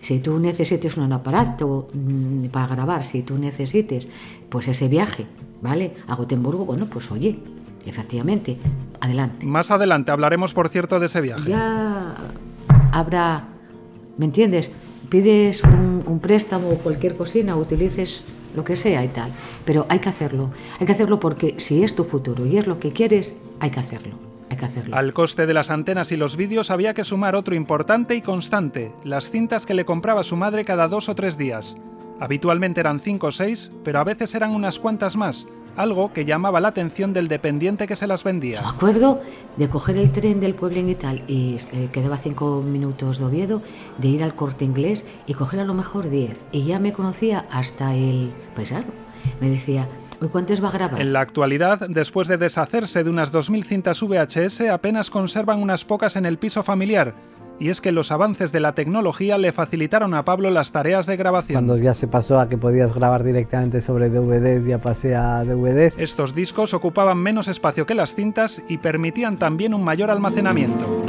si 0.00 0.18
tú 0.18 0.38
necesites 0.38 0.96
un 0.96 1.12
aparato 1.12 1.88
mmm, 1.92 2.46
para 2.46 2.66
grabar, 2.68 3.04
si 3.04 3.22
tú 3.22 3.38
necesites 3.38 4.08
pues 4.48 4.68
ese 4.68 4.88
viaje, 4.88 5.26
¿vale? 5.60 5.94
A 6.06 6.14
Gotemburgo, 6.14 6.64
bueno, 6.64 6.86
pues 6.86 7.10
oye, 7.10 7.38
efectivamente, 7.86 8.58
adelante. 9.00 9.46
Más 9.46 9.70
adelante 9.70 10.10
hablaremos, 10.10 10.54
por 10.54 10.68
cierto, 10.68 11.00
de 11.00 11.06
ese 11.06 11.20
viaje. 11.20 11.48
Ya 11.48 12.14
habrá, 12.92 13.44
¿me 14.16 14.24
entiendes? 14.24 14.70
Pides 15.08 15.62
un, 15.64 16.02
un 16.06 16.20
préstamo 16.20 16.68
o 16.68 16.78
cualquier 16.78 17.16
cocina, 17.16 17.56
utilices 17.56 18.22
lo 18.54 18.64
que 18.64 18.76
sea 18.76 19.04
y 19.04 19.08
tal, 19.08 19.30
pero 19.64 19.86
hay 19.88 19.98
que 19.98 20.08
hacerlo. 20.08 20.50
Hay 20.78 20.86
que 20.86 20.92
hacerlo 20.92 21.20
porque 21.20 21.54
si 21.58 21.82
es 21.82 21.94
tu 21.94 22.04
futuro 22.04 22.46
y 22.46 22.58
es 22.58 22.66
lo 22.66 22.78
que 22.78 22.92
quieres, 22.92 23.36
hay 23.60 23.70
que 23.70 23.80
hacerlo. 23.80 24.14
Hay 24.50 24.56
que 24.56 24.64
hacerlo. 24.64 24.96
Al 24.96 25.12
coste 25.12 25.46
de 25.46 25.54
las 25.54 25.70
antenas 25.70 26.10
y 26.10 26.16
los 26.16 26.36
vídeos 26.36 26.72
había 26.72 26.92
que 26.92 27.04
sumar 27.04 27.36
otro 27.36 27.54
importante 27.54 28.16
y 28.16 28.22
constante, 28.22 28.92
las 29.04 29.30
cintas 29.30 29.64
que 29.64 29.74
le 29.74 29.84
compraba 29.84 30.24
su 30.24 30.36
madre 30.36 30.64
cada 30.64 30.88
dos 30.88 31.08
o 31.08 31.14
tres 31.14 31.38
días. 31.38 31.76
Habitualmente 32.20 32.80
eran 32.80 33.00
cinco 33.00 33.28
o 33.28 33.32
seis, 33.32 33.72
pero 33.82 33.98
a 33.98 34.04
veces 34.04 34.34
eran 34.34 34.50
unas 34.50 34.78
cuantas 34.78 35.16
más, 35.16 35.48
algo 35.76 36.12
que 36.12 36.24
llamaba 36.24 36.60
la 36.60 36.68
atención 36.68 37.12
del 37.12 37.28
dependiente 37.28 37.86
que 37.86 37.96
se 37.96 38.06
las 38.06 38.24
vendía. 38.24 38.60
Me 38.60 38.68
acuerdo 38.68 39.20
de 39.56 39.68
coger 39.68 39.96
el 39.96 40.12
tren 40.12 40.38
del 40.38 40.54
pueblo 40.54 40.78
y 40.80 40.94
tal, 40.94 41.22
y 41.26 41.56
quedaba 41.92 42.18
cinco 42.18 42.62
minutos 42.62 43.18
de 43.18 43.24
Oviedo, 43.24 43.62
de 43.98 44.08
ir 44.08 44.22
al 44.22 44.34
corte 44.34 44.64
inglés 44.64 45.06
y 45.26 45.34
coger 45.34 45.60
a 45.60 45.64
lo 45.64 45.74
mejor 45.74 46.10
diez. 46.10 46.38
Y 46.52 46.64
ya 46.64 46.78
me 46.78 46.92
conocía 46.92 47.46
hasta 47.50 47.94
el 47.94 48.32
paisano. 48.54 48.92
Me 49.40 49.48
decía, 49.48 49.86
¿Cuántos 50.28 50.62
va 50.62 50.68
a 50.68 50.72
grabar? 50.72 51.00
En 51.00 51.14
la 51.14 51.20
actualidad, 51.20 51.88
después 51.88 52.28
de 52.28 52.36
deshacerse 52.36 53.02
de 53.02 53.08
unas 53.08 53.32
2.000 53.32 53.64
cintas 53.64 54.02
VHS, 54.02 54.68
apenas 54.70 55.08
conservan 55.08 55.62
unas 55.62 55.86
pocas 55.86 56.16
en 56.16 56.26
el 56.26 56.38
piso 56.38 56.62
familiar. 56.62 57.14
Y 57.60 57.68
es 57.68 57.82
que 57.82 57.92
los 57.92 58.10
avances 58.10 58.52
de 58.52 58.60
la 58.60 58.72
tecnología 58.72 59.36
le 59.36 59.52
facilitaron 59.52 60.14
a 60.14 60.24
Pablo 60.24 60.48
las 60.48 60.72
tareas 60.72 61.04
de 61.04 61.18
grabación. 61.18 61.56
Cuando 61.56 61.76
ya 61.76 61.92
se 61.92 62.08
pasó 62.08 62.40
a 62.40 62.48
que 62.48 62.56
podías 62.56 62.94
grabar 62.94 63.22
directamente 63.22 63.82
sobre 63.82 64.08
DVDs, 64.08 64.64
ya 64.64 64.78
pasé 64.78 65.14
a 65.14 65.44
DVDs. 65.44 65.94
Estos 65.98 66.34
discos 66.34 66.72
ocupaban 66.72 67.18
menos 67.18 67.48
espacio 67.48 67.84
que 67.84 67.94
las 67.94 68.14
cintas 68.14 68.62
y 68.66 68.78
permitían 68.78 69.38
también 69.38 69.74
un 69.74 69.84
mayor 69.84 70.10
almacenamiento. 70.10 71.04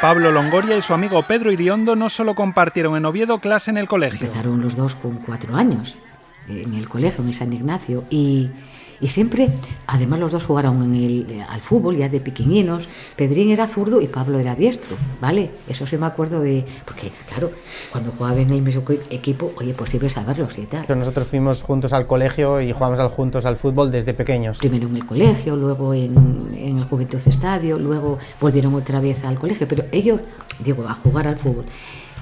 Pablo 0.00 0.30
Longoria 0.30 0.76
y 0.76 0.82
su 0.82 0.94
amigo 0.94 1.26
Pedro 1.26 1.50
Iriondo 1.50 1.96
no 1.96 2.08
solo 2.08 2.36
compartieron 2.36 2.96
en 2.96 3.04
Oviedo 3.06 3.40
clase 3.40 3.72
en 3.72 3.78
el 3.78 3.88
colegio. 3.88 4.20
Empezaron 4.20 4.60
los 4.60 4.76
dos 4.76 4.94
con 4.94 5.16
cuatro 5.16 5.56
años 5.56 5.96
en 6.48 6.74
el 6.74 6.88
colegio, 6.88 7.24
en 7.24 7.34
San 7.34 7.52
Ignacio, 7.52 8.04
y, 8.10 8.50
y 9.00 9.08
siempre, 9.08 9.50
además 9.86 10.20
los 10.20 10.32
dos 10.32 10.44
jugaron 10.44 10.82
en 10.82 10.94
el, 10.94 11.26
eh, 11.30 11.46
al 11.48 11.60
fútbol 11.60 11.96
ya 11.96 12.08
de 12.08 12.20
pequeñinos. 12.20 12.88
Pedrín 13.16 13.50
era 13.50 13.66
zurdo 13.66 14.00
y 14.00 14.08
Pablo 14.08 14.38
era 14.38 14.54
diestro, 14.54 14.96
¿vale? 15.20 15.50
Eso 15.68 15.86
se 15.86 15.98
me 15.98 16.06
acuerdo 16.06 16.40
de... 16.40 16.64
Porque, 16.84 17.12
claro, 17.28 17.50
cuando 17.90 18.12
jugaba 18.16 18.40
en 18.40 18.50
el 18.50 18.62
mismo 18.62 18.82
equipo, 19.10 19.52
oye, 19.56 19.74
pues 19.74 19.90
sí 19.90 19.98
a 20.16 20.22
verlos 20.22 20.56
y 20.58 20.66
tal. 20.66 20.86
Nosotros 20.98 21.26
fuimos 21.26 21.62
juntos 21.62 21.92
al 21.92 22.06
colegio 22.06 22.60
y 22.60 22.72
jugamos 22.72 23.00
al, 23.00 23.08
juntos 23.08 23.44
al 23.44 23.56
fútbol 23.56 23.90
desde 23.90 24.14
pequeños. 24.14 24.58
Primero 24.58 24.88
en 24.88 24.96
el 24.96 25.06
colegio, 25.06 25.56
luego 25.56 25.92
en, 25.92 26.56
en 26.56 26.78
el 26.78 26.84
Juventud 26.84 27.20
Estadio, 27.26 27.78
luego 27.78 28.18
volvieron 28.40 28.74
otra 28.74 29.00
vez 29.00 29.24
al 29.24 29.38
colegio, 29.38 29.66
pero 29.68 29.84
ellos, 29.92 30.20
digo, 30.60 30.86
a 30.88 30.94
jugar 30.94 31.28
al 31.28 31.38
fútbol. 31.38 31.64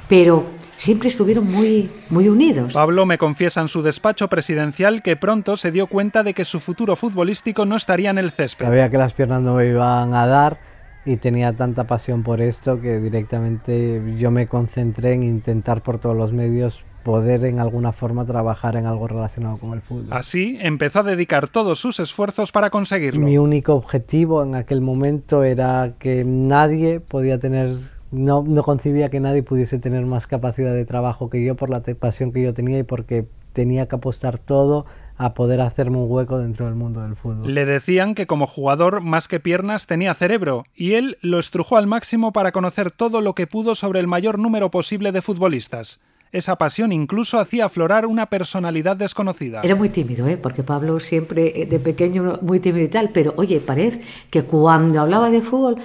Pero 0.09 0.45
siempre 0.85 1.09
estuvieron 1.09 1.51
muy, 1.51 1.91
muy 2.11 2.29
unidos. 2.29 2.75
Pablo 2.75 3.07
me 3.07 3.17
confiesa 3.17 3.63
en 3.63 3.69
su 3.69 3.81
despacho 3.81 4.29
presidencial 4.29 5.03
que 5.03 5.17
pronto 5.17 5.57
se 5.57 5.73
dio 5.73 5.87
cuenta 5.87 6.23
de 6.23 6.35
que 6.35 6.45
su 6.45 6.61
futuro 6.61 6.95
futbolístico 6.95 7.65
no 7.65 7.77
estaría 7.77 8.11
en 8.11 8.19
el 8.19 8.31
césped. 8.31 8.67
Sabía 8.67 8.91
que 8.91 8.99
las 8.99 9.15
piernas 9.15 9.41
no 9.41 9.55
me 9.55 9.67
iban 9.67 10.13
a 10.13 10.27
dar 10.27 10.61
y 11.07 11.17
tenía 11.17 11.55
tanta 11.55 11.85
pasión 11.87 12.23
por 12.23 12.43
esto 12.43 12.83
que 12.83 13.01
directamente 13.01 14.15
yo 14.19 14.31
me 14.31 14.47
concentré 14.47 15.15
en 15.15 15.23
intentar 15.23 15.83
por 15.83 15.99
todos 15.99 16.17
los 16.17 16.33
medios 16.33 16.85
poder 17.03 17.47
en 17.47 17.61
alguna 17.61 17.93
forma 17.93 18.27
trabajar 18.27 18.77
en 18.77 18.85
algo 18.85 19.09
relacionado 19.09 19.57
con 19.57 19.73
el 19.73 19.81
fútbol. 19.81 20.09
Así 20.11 20.59
empezó 20.61 21.01
a 21.01 21.03
dedicar 21.05 21.49
todos 21.49 21.79
sus 21.79 21.99
esfuerzos 21.99 22.53
para 22.53 22.69
conseguirlo. 22.69 23.25
Mi 23.25 23.39
único 23.39 23.75
objetivo 23.75 24.43
en 24.43 24.55
aquel 24.55 24.83
momento 24.83 25.45
era 25.45 25.95
que 25.99 26.25
nadie 26.27 27.01
podía 27.01 27.39
tener 27.39 27.94
no, 28.11 28.43
no, 28.43 28.63
concibía 28.63 29.11
que 29.11 29.21
nadie 29.21 29.43
pudiese 29.43 29.79
tener 29.79 30.07
más 30.07 30.27
capacidad 30.27 30.73
de 30.73 30.85
trabajo 30.85 31.31
que 31.31 31.45
yo 31.45 31.57
por 31.57 31.71
la 31.71 31.83
pasión 31.83 32.33
que 32.33 32.43
yo 32.43 32.55
tenía 32.55 32.79
y 32.79 32.83
porque 32.83 33.27
tenía 33.53 33.89
que 33.89 33.97
apostar 33.97 34.39
todo 34.39 34.85
a 35.17 35.33
poder 35.35 35.61
hacerme 35.61 35.99
un 35.99 36.11
hueco 36.11 36.39
dentro 36.39 36.67
del 36.67 36.75
mundo 36.75 37.01
del 37.01 37.17
fútbol. 37.17 37.53
Le 37.53 37.65
decían 37.65 38.15
que 38.15 38.27
como 38.27 38.47
jugador 38.47 39.01
más 39.01 39.29
que 39.29 39.41
piernas 39.41 39.87
tenía 39.87 40.13
cerebro 40.15 40.65
y 40.75 40.95
él 40.95 41.17
lo 41.23 41.39
estrujó 41.39 41.77
al 41.77 41.87
máximo 41.87 42.33
para 42.33 42.53
conocer 42.53 42.91
todo 42.91 43.21
lo 43.21 43.35
que 43.35 43.47
pudo 43.47 43.75
sobre 43.75 44.01
el 44.01 44.07
mayor 44.07 44.39
número 44.39 44.71
posible 44.71 45.13
de 45.13 45.23
futbolistas. 45.23 46.01
Esa 46.33 46.57
pasión 46.57 46.91
incluso 46.91 47.39
hacía 47.39 47.67
aflorar 47.67 48.07
una 48.07 48.27
personalidad 48.27 48.97
desconocida. 48.97 49.61
Era 49.63 49.77
muy 49.77 49.89
tímido, 49.89 50.27
¿eh? 50.27 50.37
porque 50.37 50.65
Pablo 50.65 50.99
siempre 50.99 51.69
de 51.71 51.79
pequeño 51.79 52.41
muy 52.43 52.59
tímido 52.59 52.85
y 52.85 52.89
tal, 52.89 53.11
pero 53.11 53.35
oye, 53.37 53.61
parece 53.61 54.01
que 54.31 54.43
cuando 54.43 55.01
hablaba 55.01 55.31
de 55.31 55.43
fútbol 55.43 55.77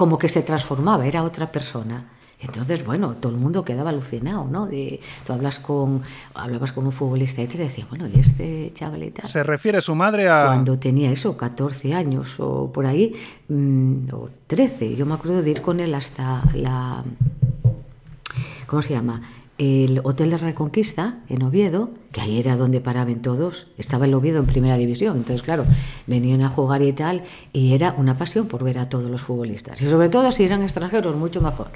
como 0.00 0.16
que 0.16 0.30
se 0.30 0.40
transformaba, 0.40 1.06
era 1.06 1.22
otra 1.22 1.52
persona. 1.52 2.06
Entonces, 2.40 2.86
bueno, 2.86 3.16
todo 3.20 3.32
el 3.32 3.38
mundo 3.38 3.66
quedaba 3.66 3.90
alucinado, 3.90 4.46
¿no? 4.50 4.66
De, 4.66 4.98
tú 5.26 5.34
hablas 5.34 5.58
con, 5.58 6.00
hablabas 6.32 6.72
con 6.72 6.86
un 6.86 6.92
futbolista 6.92 7.42
y 7.42 7.46
te 7.46 7.58
decía, 7.58 7.86
bueno, 7.90 8.08
¿y 8.08 8.18
este 8.18 8.72
chavalita? 8.72 9.28
Se 9.28 9.42
refiere 9.42 9.82
su 9.82 9.94
madre 9.94 10.30
a... 10.30 10.46
Cuando 10.46 10.78
tenía 10.78 11.10
eso, 11.10 11.36
14 11.36 11.92
años 11.92 12.36
o 12.40 12.72
por 12.72 12.86
ahí, 12.86 13.14
mmm, 13.48 14.08
o 14.10 14.30
13, 14.46 14.96
yo 14.96 15.04
me 15.04 15.12
acuerdo 15.12 15.42
de 15.42 15.50
ir 15.50 15.60
con 15.60 15.80
él 15.80 15.94
hasta 15.94 16.44
la... 16.54 17.04
¿Cómo 18.66 18.80
se 18.80 18.94
llama? 18.94 19.20
El 19.60 20.00
Hotel 20.04 20.30
de 20.30 20.38
Reconquista 20.38 21.18
en 21.28 21.42
Oviedo, 21.42 21.90
que 22.12 22.22
ahí 22.22 22.38
era 22.40 22.56
donde 22.56 22.80
paraban 22.80 23.20
todos. 23.20 23.66
Estaba 23.76 24.06
el 24.06 24.14
Oviedo 24.14 24.38
en 24.38 24.46
primera 24.46 24.78
división, 24.78 25.18
entonces 25.18 25.42
claro, 25.42 25.66
venían 26.06 26.40
a 26.40 26.48
jugar 26.48 26.80
y 26.80 26.94
tal, 26.94 27.24
y 27.52 27.74
era 27.74 27.94
una 27.98 28.16
pasión 28.16 28.46
por 28.46 28.64
ver 28.64 28.78
a 28.78 28.88
todos 28.88 29.10
los 29.10 29.20
futbolistas. 29.20 29.82
Y 29.82 29.86
sobre 29.86 30.08
todo 30.08 30.32
si 30.32 30.44
eran 30.44 30.62
extranjeros, 30.62 31.14
mucho 31.14 31.42
mejor. 31.42 31.68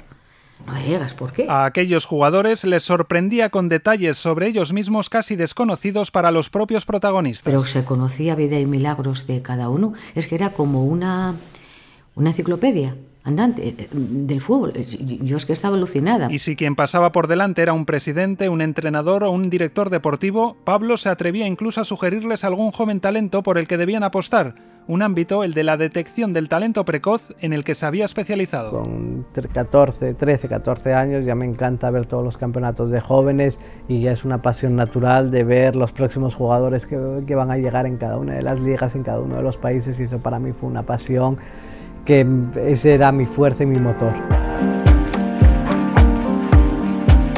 No 0.65 0.73
digas 0.73 1.13
por 1.13 1.31
qué. 1.31 1.45
A 1.47 1.65
aquellos 1.65 2.05
jugadores 2.05 2.63
les 2.63 2.81
sorprendía 2.81 3.49
con 3.51 3.69
detalles 3.69 4.17
sobre 4.17 4.47
ellos 4.47 4.73
mismos 4.73 5.11
casi 5.11 5.35
desconocidos 5.35 6.09
para 6.09 6.31
los 6.31 6.49
propios 6.49 6.85
protagonistas. 6.85 7.43
Pero 7.43 7.63
se 7.63 7.85
conocía 7.85 8.33
vida 8.33 8.59
y 8.59 8.65
milagros 8.65 9.27
de 9.27 9.43
cada 9.43 9.69
uno. 9.69 9.93
Es 10.15 10.25
que 10.25 10.33
era 10.33 10.49
como 10.49 10.85
una, 10.85 11.35
una 12.15 12.29
enciclopedia 12.31 12.95
andante 13.25 13.67
eh, 13.67 13.89
del 13.91 14.39
fútbol. 14.39 14.73
Yo 14.73 15.35
es 15.35 15.45
que 15.45 15.53
estaba 15.53 15.75
alucinada. 15.75 16.31
Y 16.31 16.39
si 16.39 16.55
quien 16.55 16.75
pasaba 16.75 17.11
por 17.11 17.27
delante 17.27 17.61
era 17.61 17.73
un 17.73 17.85
presidente, 17.85 18.47
un 18.49 18.61
entrenador 18.61 19.23
o 19.23 19.31
un 19.31 19.49
director 19.49 19.89
deportivo, 19.89 20.55
Pablo 20.63 20.95
se 20.95 21.09
atrevía 21.09 21.47
incluso 21.47 21.81
a 21.81 21.85
sugerirles 21.85 22.43
algún 22.43 22.71
joven 22.71 22.99
talento 22.99 23.43
por 23.43 23.57
el 23.57 23.67
que 23.67 23.77
debían 23.77 24.03
apostar. 24.03 24.55
Un 24.87 25.01
ámbito, 25.01 25.43
el 25.43 25.55
de 25.55 25.63
la 25.63 25.77
detección 25.77 26.33
del 26.33 26.47
talento 26.47 26.85
precoz, 26.85 27.33
en 27.39 27.53
el 27.53 27.63
que 27.63 27.73
se 27.73 27.87
había 27.87 28.05
especializado. 28.05 28.69
Con 28.69 29.25
14, 29.51 30.13
13, 30.13 30.47
14 30.47 30.93
años 30.93 31.25
ya 31.25 31.33
me 31.33 31.45
encanta 31.45 31.89
ver 31.89 32.05
todos 32.05 32.23
los 32.23 32.37
campeonatos 32.37 32.91
de 32.91 33.01
jóvenes 33.01 33.59
y 33.87 34.01
ya 34.01 34.11
es 34.11 34.23
una 34.23 34.43
pasión 34.43 34.75
natural 34.75 35.31
de 35.31 35.43
ver 35.43 35.75
los 35.75 35.91
próximos 35.91 36.35
jugadores 36.35 36.85
que, 36.85 37.23
que 37.25 37.33
van 37.33 37.49
a 37.49 37.57
llegar 37.57 37.87
en 37.87 37.97
cada 37.97 38.17
una 38.19 38.35
de 38.35 38.43
las 38.43 38.59
ligas, 38.59 38.93
en 38.93 39.01
cada 39.01 39.21
uno 39.21 39.37
de 39.37 39.41
los 39.41 39.57
países 39.57 39.99
y 39.99 40.03
eso 40.03 40.19
para 40.19 40.37
mí 40.37 40.51
fue 40.51 40.69
una 40.69 40.83
pasión 40.83 41.39
que 42.05 42.25
ese 42.67 42.93
era 42.93 43.11
mi 43.11 43.25
fuerza 43.25 43.63
y 43.63 43.65
mi 43.65 43.79
motor. 43.79 44.13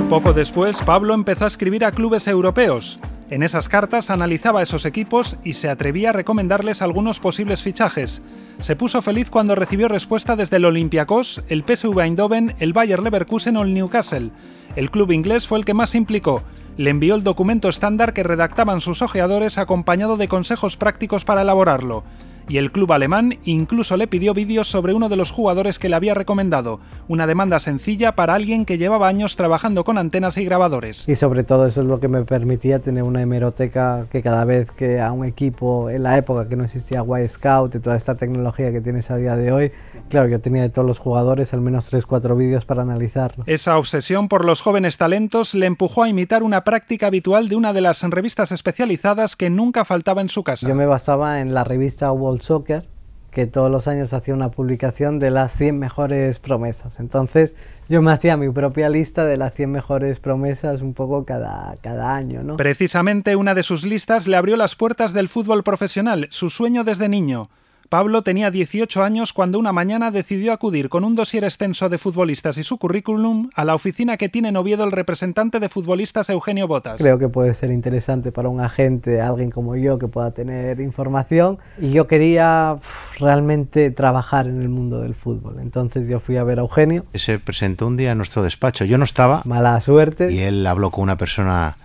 Poco 0.10 0.32
después, 0.32 0.82
Pablo 0.86 1.14
empezó 1.14 1.46
a 1.46 1.48
escribir 1.48 1.84
a 1.84 1.92
clubes 1.92 2.28
europeos. 2.28 3.00
En 3.30 3.44
esas 3.44 3.68
cartas 3.68 4.10
analizaba 4.10 4.62
esos 4.62 4.86
equipos 4.86 5.38
y 5.44 5.54
se 5.54 5.68
atrevía 5.68 6.12
a 6.12 6.14
recomendarles 6.14 6.82
algunos 6.82 7.20
posibles 7.20 7.62
fichajes. 7.62 8.22
Se 8.60 8.78
puso 8.78 9.02
feliz 9.02 9.30
cuando 9.30 9.54
recibió 9.54 9.90
respuesta 9.90 10.38
desde 10.38 10.58
el 10.58 10.66
Olympiacos, 10.66 11.44
el 11.50 11.66
PSV 11.68 12.00
Eindhoven, 12.00 12.56
el 12.60 12.72
Bayer 12.72 13.02
Leverkusen 13.02 13.58
o 13.58 13.64
el 13.64 13.74
Newcastle. 13.74 14.32
El 14.78 14.92
club 14.92 15.12
inglés 15.12 15.46
fue 15.46 15.60
el 15.60 15.66
que 15.66 15.74
más 15.74 15.94
implicó. 15.94 16.42
Le 16.78 16.90
envió 16.90 17.16
el 17.16 17.24
documento 17.24 17.68
estándar 17.68 18.14
que 18.14 18.24
redactaban 18.24 18.80
sus 18.80 19.02
ojeadores 19.02 19.58
acompañado 19.58 20.16
de 20.16 20.30
consejos 20.30 20.78
prácticos 20.78 21.26
para 21.26 21.42
elaborarlo 21.42 22.06
y 22.50 22.58
el 22.58 22.72
club 22.72 22.94
alemán 22.94 23.38
incluso 23.46 23.98
le 23.98 24.08
pidió 24.08 24.34
vídeos 24.34 24.68
sobre 24.68 24.94
uno 24.94 25.10
de 25.10 25.16
los 25.16 25.32
jugadores 25.32 25.80
que 25.80 25.90
le 25.90 25.96
había 25.96 26.14
recomendado, 26.14 26.80
una 27.08 27.28
demanda 27.28 27.60
sencilla 27.60 28.16
para 28.16 28.34
alguien 28.34 28.66
que 28.66 28.78
llevaba 28.78 29.08
años 29.08 29.36
trabajando 29.36 29.84
con 29.84 29.98
antenas 29.98 30.38
y 30.38 30.46
grabadores. 30.46 31.08
Y 31.08 31.16
sobre 31.16 31.44
todo 31.44 31.66
eso 31.66 31.82
es 31.82 31.88
lo 31.88 32.00
que 32.00 32.08
me 32.08 32.24
permitía 32.24 32.80
tener 32.80 33.04
una 33.04 33.22
hemeroteca 33.22 34.06
que 34.12 34.22
cada 34.22 34.46
vez 34.46 34.72
que 34.72 35.00
a 35.02 35.12
un 35.12 35.26
equipo, 35.26 35.90
en 35.90 36.04
la 36.04 36.18
época 36.18 36.48
que 36.48 36.56
no 36.56 36.64
existía 36.64 37.04
Y 37.04 37.28
Scout 37.28 37.76
y 37.76 37.80
toda 37.80 37.98
esta 37.98 38.16
tecnología 38.16 38.72
que 38.72 38.82
tienes 38.82 39.12
a 39.12 39.18
día 39.18 39.36
de 39.36 39.52
hoy, 39.52 39.72
claro, 40.10 40.28
yo 40.28 40.40
tenía 40.40 40.62
de 40.62 40.70
todos 40.70 40.88
los 40.88 41.00
jugadores 41.00 41.54
al 41.54 41.62
menos 41.62 41.92
3-4 41.92 42.38
vídeos 42.38 42.66
para 42.66 42.82
analizarlo. 42.82 43.44
Esa 43.48 43.78
obsesión 43.78 44.28
por 44.28 44.46
los 44.46 44.62
jóvenes 44.62 44.98
talentos 44.98 45.54
le 45.54 45.66
empujó 45.66 46.04
a 46.04 46.10
imitar 46.10 46.44
una 46.44 46.64
práctica 46.64 47.08
habitual 47.08 47.50
de 47.50 47.56
una 47.56 47.74
de 47.74 47.82
las 47.82 48.02
revistas 48.04 48.52
especializadas 48.52 49.36
que 49.36 49.50
nunca 49.50 49.86
faltaba 49.86 50.22
en 50.22 50.30
su 50.30 50.44
casa. 50.44 50.68
Yo 50.68 50.76
me 50.76 50.86
basaba 50.86 51.42
en 51.42 51.54
la 51.54 51.64
revista 51.64 52.12
Soccer, 52.42 52.86
que 53.32 53.46
todos 53.46 53.70
los 53.70 53.88
años 53.88 54.14
hacía 54.14 54.34
una 54.34 54.50
publicación 54.50 55.20
de 55.20 55.30
las 55.30 55.52
100 55.54 55.78
mejores 55.78 56.40
promesas. 56.40 57.00
Entonces 57.00 57.56
yo 57.88 58.02
me 58.02 58.12
hacía 58.12 58.36
mi 58.36 58.50
propia 58.50 58.90
lista 58.90 59.26
de 59.26 59.38
las 59.38 59.54
100 59.54 59.72
mejores 59.72 60.20
promesas 60.20 60.82
un 60.82 60.94
poco 60.94 61.24
cada, 61.24 61.76
cada 61.82 62.16
año. 62.16 62.42
¿no? 62.44 62.58
Precisamente 62.58 63.36
una 63.36 63.54
de 63.54 63.64
sus 63.64 63.84
listas 63.84 64.28
le 64.28 64.38
abrió 64.38 64.58
las 64.58 64.76
puertas 64.76 65.14
del 65.14 65.28
fútbol 65.28 65.64
profesional, 65.64 66.28
su 66.32 66.50
sueño 66.50 66.84
desde 66.84 67.10
niño. 67.10 67.50
Pablo 67.90 68.22
tenía 68.22 68.52
18 68.52 69.02
años 69.02 69.32
cuando 69.32 69.58
una 69.58 69.72
mañana 69.72 70.12
decidió 70.12 70.52
acudir 70.52 70.90
con 70.90 71.06
un 71.06 71.16
dossier 71.16 71.46
extenso 71.46 71.88
de 71.88 71.98
futbolistas 71.98 72.58
y 72.58 72.64
su 72.64 72.78
currículum 72.78 73.50
a 73.56 73.64
la 73.64 73.76
oficina 73.76 74.18
que 74.18 74.28
tiene 74.28 74.50
en 74.50 74.58
Oviedo 74.58 74.84
el 74.84 74.92
representante 74.92 75.60
de 75.60 75.70
futbolistas 75.70 76.30
Eugenio 76.30 76.68
Botas. 76.68 76.98
Creo 76.98 77.18
que 77.18 77.30
puede 77.30 77.54
ser 77.54 77.72
interesante 77.72 78.34
para 78.34 78.50
un 78.50 78.60
agente, 78.60 79.22
alguien 79.22 79.52
como 79.52 79.78
yo, 79.78 79.98
que 80.00 80.08
pueda 80.08 80.32
tener 80.32 80.82
información. 80.82 81.60
Y 81.80 81.92
yo 81.92 82.08
quería 82.08 82.78
realmente 83.20 83.90
trabajar 83.92 84.48
en 84.48 84.62
el 84.62 84.70
mundo 84.70 85.00
del 85.00 85.16
fútbol. 85.16 85.58
Entonces 85.62 86.10
yo 86.10 86.20
fui 86.20 86.36
a 86.36 86.44
ver 86.44 86.60
a 86.60 86.64
Eugenio. 86.64 87.06
Se 87.14 87.40
presentó 87.40 87.88
un 87.88 87.96
día 87.96 88.12
en 88.12 88.18
nuestro 88.18 88.44
despacho. 88.44 88.84
Yo 88.84 88.98
no 88.98 89.06
estaba. 89.06 89.44
Mala 89.46 89.80
suerte. 89.80 90.32
Y 90.32 90.40
él 90.40 90.68
habló 90.68 90.92
con 90.92 91.04
una 91.04 91.18
persona, 91.18 91.78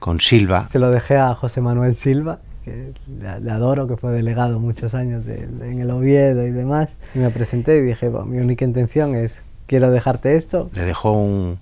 con 0.00 0.20
Silva. 0.20 0.66
Se 0.68 0.80
lo 0.80 0.90
dejé 0.90 1.16
a 1.18 1.34
José 1.34 1.60
Manuel 1.60 1.94
Silva 1.94 2.40
que 2.64 2.92
le, 3.20 3.50
adoro, 3.50 3.86
que 3.86 3.96
fue 3.96 4.12
delegado 4.12 4.58
muchos 4.58 4.94
años 4.94 5.24
de, 5.24 5.44
en 5.44 5.80
el 5.80 5.90
Oviedo 5.90 6.46
y 6.46 6.50
demás. 6.50 6.98
Y 7.14 7.18
me 7.18 7.30
presenté 7.30 7.78
y 7.78 7.82
dije, 7.82 8.08
bueno, 8.08 8.26
mi 8.26 8.38
única 8.38 8.64
intención 8.64 9.14
es, 9.14 9.42
quiero 9.66 9.90
dejarte 9.90 10.36
esto. 10.36 10.70
Le 10.72 10.84
dejó 10.84 11.12
un, 11.12 11.58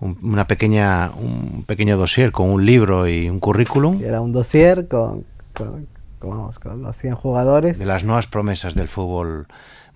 un, 0.00 0.18
una 0.22 0.46
pequeña, 0.46 1.10
un 1.10 1.64
pequeño 1.66 1.96
dossier 1.96 2.32
con 2.32 2.50
un 2.50 2.64
libro 2.64 3.08
y 3.08 3.28
un 3.28 3.40
currículum. 3.40 4.02
Era 4.02 4.20
un 4.20 4.32
dossier 4.32 4.88
con, 4.88 5.24
con, 5.52 5.86
con, 6.18 6.30
vamos, 6.30 6.58
con 6.58 6.82
los 6.82 6.96
100 6.96 7.14
jugadores. 7.14 7.78
De 7.78 7.86
las 7.86 8.04
nuevas 8.04 8.26
promesas 8.26 8.74
del 8.74 8.88
fútbol 8.88 9.46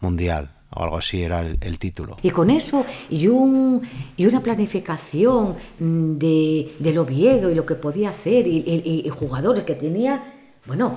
mundial 0.01 0.51
o 0.75 0.83
algo 0.83 0.97
así 0.97 1.23
era 1.23 1.41
el, 1.41 1.59
el, 1.61 1.79
título. 1.79 2.17
Y 2.23 2.31
con 2.31 2.51
eso 2.51 2.85
y, 3.11 3.29
un, 3.29 3.83
y 4.17 4.27
una 4.27 4.41
planificación 4.41 5.55
de, 5.79 6.73
del 6.79 6.99
Oviedo 6.99 7.51
y 7.51 7.55
lo 7.55 7.67
que 7.67 7.75
podía 7.75 8.11
hacer 8.11 8.47
y, 8.47 8.59
y, 8.59 9.03
y, 9.05 9.09
jugadores 9.11 9.65
que 9.65 9.75
tenía, 9.75 10.25
bueno, 10.67 10.97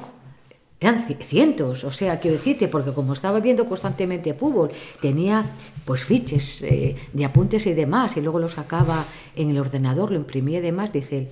eran 0.80 1.00
cientos, 1.00 1.84
o 1.84 1.92
sea, 1.92 2.20
quiero 2.20 2.38
decirte, 2.38 2.68
porque 2.68 2.92
como 2.92 3.14
estaba 3.14 3.40
viendo 3.40 3.66
constantemente 3.66 4.34
fútbol, 4.34 4.72
tenía 5.02 5.46
pues 5.86 6.04
fiches 6.04 6.64
eh, 6.64 6.96
de 7.14 7.26
apuntes 7.26 7.66
y 7.68 7.74
demás, 7.74 8.18
y 8.18 8.22
luego 8.22 8.40
lo 8.40 8.48
sacaba 8.48 9.06
en 9.36 9.50
el 9.50 9.58
ordenador, 9.58 10.12
lo 10.12 10.18
imprimía 10.18 10.60
y 10.60 10.62
demás, 10.62 10.92
dice 10.92 11.18
él, 11.18 11.30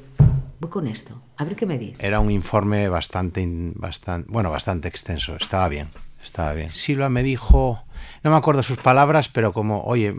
voy 0.60 0.70
con 0.70 0.88
esto, 0.88 1.22
a 1.38 1.44
ver 1.44 1.56
qué 1.56 1.66
me 1.66 1.78
dice. 1.78 1.96
Era 2.00 2.20
un 2.20 2.32
informe 2.32 2.88
bastante, 2.88 3.46
bastante, 3.76 4.32
bueno, 4.32 4.50
bastante 4.50 4.88
extenso, 4.88 5.36
estaba 5.36 5.68
bien, 5.68 5.90
estaba 6.24 6.54
bien. 6.54 6.70
Silva 6.70 7.10
me 7.10 7.22
dijo 7.22 7.84
no 8.24 8.32
me 8.32 8.38
acuerdo 8.38 8.64
sus 8.64 8.78
palabras, 8.78 9.30
pero 9.30 9.52
como, 9.52 9.84
oye, 9.84 10.16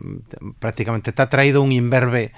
prácticamente 0.58 1.12
te 1.12 1.22
ha 1.22 1.30
traído 1.30 1.62
un 1.62 1.72
imberbe 1.72 2.32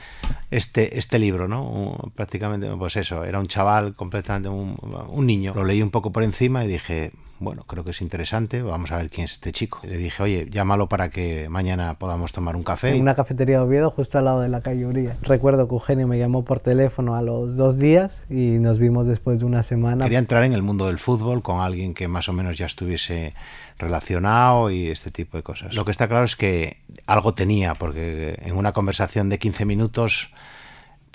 este, 0.50 0.98
este 0.98 1.18
libro, 1.18 1.48
¿no? 1.48 1.64
Un, 1.64 2.10
prácticamente, 2.12 2.68
pues 2.78 2.96
eso, 2.96 3.24
era 3.24 3.40
un 3.40 3.48
chaval 3.48 3.94
completamente, 3.94 4.48
un, 4.48 4.76
un, 5.08 5.26
niño. 5.26 5.52
Lo 5.54 5.64
leí 5.64 5.82
un 5.82 5.90
poco 5.90 6.12
por 6.12 6.22
encima 6.22 6.64
y 6.64 6.68
dije, 6.68 7.12
bueno, 7.38 7.64
creo 7.66 7.84
que 7.84 7.90
es 7.90 8.00
interesante, 8.00 8.62
vamos 8.62 8.92
a 8.92 8.96
ver 8.96 9.10
quién 9.10 9.24
es 9.24 9.32
este 9.32 9.52
chico. 9.52 9.80
Le 9.82 9.96
dije, 9.98 10.22
oye, 10.22 10.48
llámalo 10.50 10.88
para 10.88 11.10
que 11.10 11.48
mañana 11.48 11.94
podamos 11.94 12.32
tomar 12.32 12.56
un 12.56 12.62
café. 12.62 12.94
En 12.94 13.02
una 13.02 13.14
cafetería 13.14 13.58
de 13.58 13.64
Oviedo, 13.64 13.90
justo 13.90 14.18
al 14.18 14.24
lado 14.24 14.40
de 14.40 14.48
la 14.48 14.62
calle 14.62 14.86
Uría. 14.86 15.16
Recuerdo 15.22 15.68
que 15.68 15.74
Eugenio 15.74 16.06
me 16.06 16.18
llamó 16.18 16.44
por 16.44 16.60
teléfono 16.60 17.16
a 17.16 17.22
los 17.22 17.56
dos 17.56 17.78
días 17.78 18.24
y 18.30 18.58
nos 18.58 18.78
vimos 18.78 19.06
después 19.06 19.40
de 19.40 19.44
una 19.44 19.62
semana. 19.62 20.04
Quería 20.04 20.18
entrar 20.18 20.44
en 20.44 20.52
el 20.52 20.62
mundo 20.62 20.86
del 20.86 20.98
fútbol 20.98 21.42
con 21.42 21.60
alguien 21.60 21.92
que 21.92 22.08
más 22.08 22.28
o 22.28 22.32
menos 22.32 22.56
ya 22.56 22.66
estuviese 22.66 23.34
relacionado 23.78 24.70
y 24.70 24.88
este 24.88 25.10
tipo 25.10 25.36
de 25.36 25.42
cosas. 25.42 25.74
Lo 25.74 25.84
que 25.84 25.90
está 25.90 26.08
claro 26.08 26.24
es 26.24 26.36
que 26.36 26.78
algo 27.06 27.34
tenía, 27.34 27.74
porque 27.74 28.38
en 28.42 28.56
una 28.56 28.72
conversación 28.72 29.28
de 29.28 29.38
15 29.38 29.64
minutos 29.64 30.30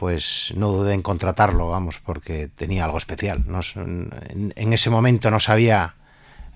pues 0.01 0.51
no 0.55 0.69
dudé 0.71 0.95
en 0.95 1.03
contratarlo, 1.03 1.69
vamos, 1.69 1.99
porque 1.99 2.47
tenía 2.47 2.85
algo 2.85 2.97
especial. 2.97 3.43
No, 3.45 3.59
en, 3.75 4.73
ese 4.73 4.89
momento 4.89 5.29
no 5.29 5.39
sabía 5.39 5.93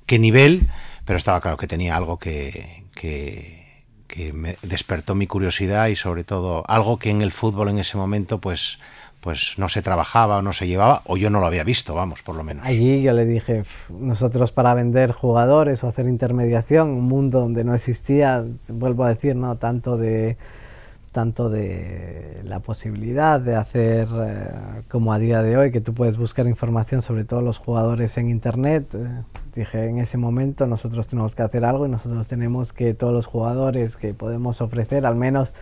qué 0.07 0.17
nivel, 0.17 0.67
pero 1.05 1.17
estaba 1.17 1.41
claro 1.41 1.55
que 1.55 1.67
tenía 1.67 1.95
algo 1.95 2.17
que, 2.17 2.85
que, 2.95 3.83
que, 4.07 4.33
me 4.33 4.57
despertó 4.63 5.13
mi 5.13 5.27
curiosidad 5.27 5.89
y 5.89 5.95
sobre 5.95 6.23
todo 6.23 6.63
algo 6.67 6.97
que 6.97 7.11
en 7.11 7.21
el 7.21 7.31
fútbol 7.31 7.69
en 7.69 7.77
ese 7.77 7.97
momento 7.97 8.41
pues 8.41 8.79
pues 9.25 9.55
no 9.57 9.69
se 9.69 9.81
trabajaba 9.81 10.37
o 10.37 10.43
no 10.43 10.53
se 10.53 10.67
llevaba, 10.67 11.01
o 11.05 11.17
yo 11.17 11.31
no 11.31 11.39
lo 11.39 11.47
había 11.47 11.63
visto, 11.63 11.95
vamos, 11.95 12.21
por 12.21 12.35
lo 12.35 12.43
menos. 12.43 12.63
Allí 12.63 13.01
yo 13.01 13.11
le 13.11 13.25
dije, 13.25 13.63
nosotros 13.89 14.51
para 14.51 14.75
vender 14.75 15.13
jugadores 15.13 15.83
o 15.83 15.87
hacer 15.87 16.07
intermediación, 16.07 16.89
un 16.89 17.05
mundo 17.05 17.39
donde 17.39 17.63
no 17.63 17.73
existía, 17.73 18.45
vuelvo 18.69 19.03
a 19.03 19.09
decir, 19.09 19.35
no 19.35 19.57
tanto 19.57 19.97
de 19.97 20.37
tanto 21.11 21.49
de 21.49 22.41
la 22.43 22.59
posibilidad 22.59 23.39
de 23.39 23.55
hacer 23.55 24.07
eh, 24.15 24.81
como 24.91 25.11
a 25.11 25.17
día 25.17 25.41
de 25.41 25.57
hoy, 25.57 25.71
que 25.71 25.81
tú 25.81 25.95
puedes 25.95 26.17
buscar 26.17 26.45
información 26.45 27.01
sobre 27.01 27.23
todos 27.23 27.41
los 27.41 27.57
jugadores 27.57 28.17
en 28.19 28.29
internet. 28.29 28.93
Eh, 28.93 29.23
dije, 29.55 29.85
en 29.85 29.97
ese 29.97 30.19
momento 30.19 30.67
nosotros 30.67 31.07
tenemos 31.07 31.33
que 31.33 31.41
hacer 31.41 31.65
algo 31.65 31.87
y 31.87 31.89
nosotros 31.89 32.27
tenemos 32.27 32.73
que 32.73 32.93
todos 32.93 33.13
los 33.13 33.25
jugadores 33.25 33.95
que 33.95 34.13
podemos 34.13 34.61
ofrecer, 34.61 35.03
al 35.05 35.15
menos 35.15 35.55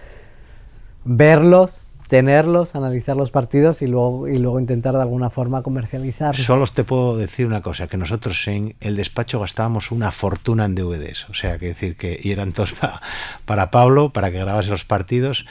verlos, 1.06 1.88
tenerlos, 2.08 2.76
analizar 2.76 3.16
los 3.16 3.32
partidos 3.32 3.82
y 3.82 3.88
luego, 3.88 4.28
y 4.28 4.38
luego 4.38 4.60
intentar 4.60 4.94
de 4.94 5.02
alguna 5.02 5.30
forma 5.30 5.62
comercializarlos. 5.64 6.46
Solo 6.46 6.66
te 6.68 6.84
puedo 6.84 7.18
decir 7.18 7.46
una 7.46 7.62
cosa, 7.62 7.88
que 7.88 7.98
nosotros 7.98 8.48
en 8.48 8.76
el 8.82 8.96
despacho 8.96 9.40
gastábamos 9.40 9.92
una 9.92 10.12
fortuna 10.12 10.66
en 10.66 10.76
DVDs, 10.76 11.30
o 11.30 11.34
sea, 11.34 11.58
que 11.58 11.68
decir 11.68 11.96
que 11.96 12.20
y 12.22 12.32
eran 12.32 12.54
todos 12.54 12.74
para, 12.74 13.02
para 13.46 13.72
Pablo, 13.72 14.12
para 14.12 14.32
que 14.32 14.40
grabase 14.40 14.70
los 14.70 14.86
partidos. 14.86 15.46